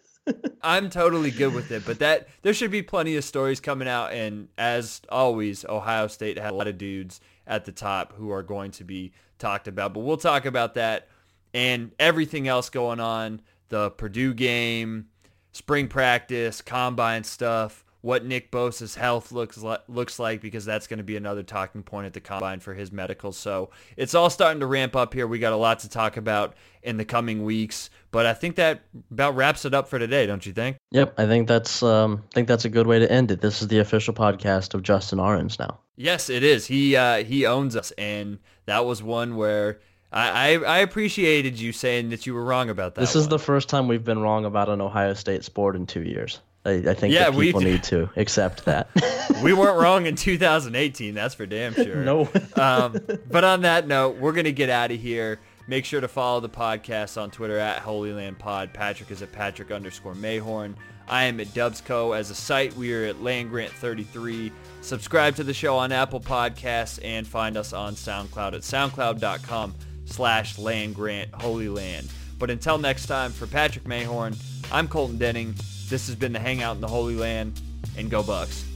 I'm 0.61 0.89
totally 0.89 1.31
good 1.31 1.53
with 1.53 1.71
it. 1.71 1.85
But 1.85 1.99
that 1.99 2.27
there 2.41 2.53
should 2.53 2.71
be 2.71 2.81
plenty 2.81 3.15
of 3.15 3.23
stories 3.23 3.59
coming 3.59 3.87
out. 3.87 4.13
And 4.13 4.49
as 4.57 5.01
always, 5.09 5.65
Ohio 5.65 6.07
State 6.07 6.37
had 6.37 6.51
a 6.51 6.55
lot 6.55 6.67
of 6.67 6.77
dudes 6.77 7.21
at 7.45 7.65
the 7.65 7.71
top 7.71 8.13
who 8.13 8.31
are 8.31 8.43
going 8.43 8.71
to 8.71 8.83
be 8.83 9.13
talked 9.39 9.67
about. 9.67 9.93
But 9.93 10.01
we'll 10.01 10.17
talk 10.17 10.45
about 10.45 10.73
that 10.75 11.07
and 11.53 11.91
everything 11.99 12.47
else 12.47 12.69
going 12.69 12.99
on. 12.99 13.41
The 13.69 13.91
Purdue 13.91 14.33
game, 14.33 15.07
spring 15.51 15.87
practice, 15.87 16.61
combine 16.61 17.23
stuff, 17.23 17.83
what 18.01 18.23
Nick 18.23 18.51
Bosa's 18.51 18.95
health 18.95 19.31
looks 19.31 19.57
like, 19.57 19.81
looks 19.87 20.19
like 20.19 20.41
because 20.41 20.65
that's 20.65 20.87
going 20.87 20.99
to 20.99 21.03
be 21.03 21.17
another 21.17 21.43
talking 21.43 21.83
point 21.83 22.05
at 22.05 22.13
the 22.13 22.21
combine 22.21 22.59
for 22.59 22.73
his 22.73 22.91
medical. 22.91 23.31
So 23.31 23.69
it's 23.95 24.13
all 24.13 24.29
starting 24.29 24.59
to 24.59 24.67
ramp 24.67 24.95
up 24.95 25.13
here. 25.13 25.27
We 25.27 25.39
got 25.39 25.53
a 25.53 25.57
lot 25.57 25.79
to 25.79 25.89
talk 25.89 26.17
about 26.17 26.55
in 26.83 26.97
the 26.97 27.05
coming 27.05 27.43
weeks, 27.43 27.89
but 28.11 28.25
I 28.25 28.33
think 28.33 28.55
that 28.55 28.81
about 29.11 29.35
wraps 29.35 29.65
it 29.65 29.73
up 29.73 29.87
for 29.87 29.99
today, 29.99 30.25
don't 30.25 30.45
you 30.45 30.53
think? 30.53 30.77
yep, 30.91 31.13
I 31.17 31.25
think 31.25 31.47
that's 31.47 31.83
um, 31.83 32.23
I 32.31 32.33
think 32.33 32.47
that's 32.47 32.65
a 32.65 32.69
good 32.69 32.87
way 32.87 32.99
to 32.99 33.11
end 33.11 33.31
it. 33.31 33.41
This 33.41 33.61
is 33.61 33.67
the 33.67 33.79
official 33.79 34.13
podcast 34.13 34.73
of 34.73 34.83
Justin 34.83 35.19
Ahrens 35.19 35.59
now. 35.59 35.79
Yes, 35.95 36.29
it 36.29 36.43
is. 36.43 36.67
He 36.67 36.95
uh, 36.95 37.23
he 37.23 37.45
owns 37.45 37.75
us, 37.75 37.91
and 37.97 38.39
that 38.65 38.85
was 38.85 39.01
one 39.01 39.35
where 39.35 39.79
I, 40.11 40.29
I 40.29 40.57
I 40.59 40.77
appreciated 40.79 41.59
you 41.59 41.73
saying 41.73 42.09
that 42.09 42.25
you 42.25 42.33
were 42.33 42.45
wrong 42.45 42.69
about 42.69 42.95
that. 42.95 43.01
This 43.01 43.15
is 43.15 43.23
one. 43.23 43.31
the 43.31 43.39
first 43.39 43.67
time 43.67 43.87
we've 43.87 44.05
been 44.05 44.19
wrong 44.19 44.45
about 44.45 44.69
an 44.69 44.79
Ohio 44.79 45.13
State 45.13 45.43
sport 45.43 45.75
in 45.75 45.85
two 45.85 46.03
years. 46.03 46.39
I, 46.65 46.71
I 46.89 46.93
think 46.93 47.13
Yeah, 47.13 47.29
we 47.29 47.45
people 47.47 47.61
need 47.61 47.83
to 47.83 48.09
accept 48.17 48.65
that. 48.65 48.89
we 49.43 49.53
weren't 49.53 49.79
wrong 49.79 50.05
in 50.05 50.15
2018. 50.17 51.13
That's 51.13 51.35
for 51.35 51.45
damn 51.45 51.73
sure. 51.73 51.95
no. 51.97 52.29
um, 52.55 52.99
but 53.29 53.43
on 53.43 53.61
that 53.61 53.87
note, 53.87 54.17
we're 54.17 54.33
gonna 54.33 54.51
get 54.51 54.69
out 54.69 54.91
of 54.91 54.99
here. 54.99 55.39
Make 55.69 55.83
sure 55.85 55.99
to 55.99 56.07
follow 56.07 56.39
the 56.39 56.49
podcast 56.49 57.21
on 57.21 57.29
Twitter 57.29 57.57
at 57.57 57.79
Holy 57.79 58.13
Land 58.13 58.39
Pod. 58.39 58.73
Patrick 58.73 59.11
is 59.11 59.21
at 59.21 59.31
Patrick 59.33 59.69
underscore 59.71 60.13
Mayhorn. 60.15 60.75
I 61.09 61.23
am 61.25 61.39
at 61.39 61.47
Dubsco. 61.47 62.17
As 62.17 62.29
a 62.31 62.35
site, 62.35 62.73
we 62.75 62.93
are 62.93 63.05
at 63.05 63.21
Land 63.21 63.49
Grant 63.49 63.71
33. 63.73 64.51
Subscribe 64.81 65.35
to 65.35 65.43
the 65.43 65.53
show 65.53 65.75
on 65.77 65.91
Apple 65.91 66.19
Podcasts 66.19 66.99
and 67.03 67.25
find 67.27 67.55
us 67.57 67.71
on 67.73 67.95
SoundCloud 67.95 68.53
at 68.53 68.61
soundcloud.com 68.61 69.75
slash 70.05 70.57
Land 70.57 70.95
Grant 70.95 71.33
Holy 71.33 71.69
Land. 71.69 72.09
But 72.39 72.49
until 72.49 72.77
next 72.77 73.07
time, 73.07 73.31
for 73.31 73.47
Patrick 73.47 73.85
Mayhorn, 73.85 74.37
I'm 74.71 74.87
Colton 74.87 75.17
Denning. 75.17 75.55
This 75.89 76.07
has 76.07 76.17
been 76.17 76.33
the 76.33 76.39
Hangout 76.39 76.75
in 76.75 76.81
the 76.81 76.87
Holy 76.87 77.15
Land, 77.15 77.61
and 77.97 78.11
go 78.11 78.21
Bucks. 78.21 78.66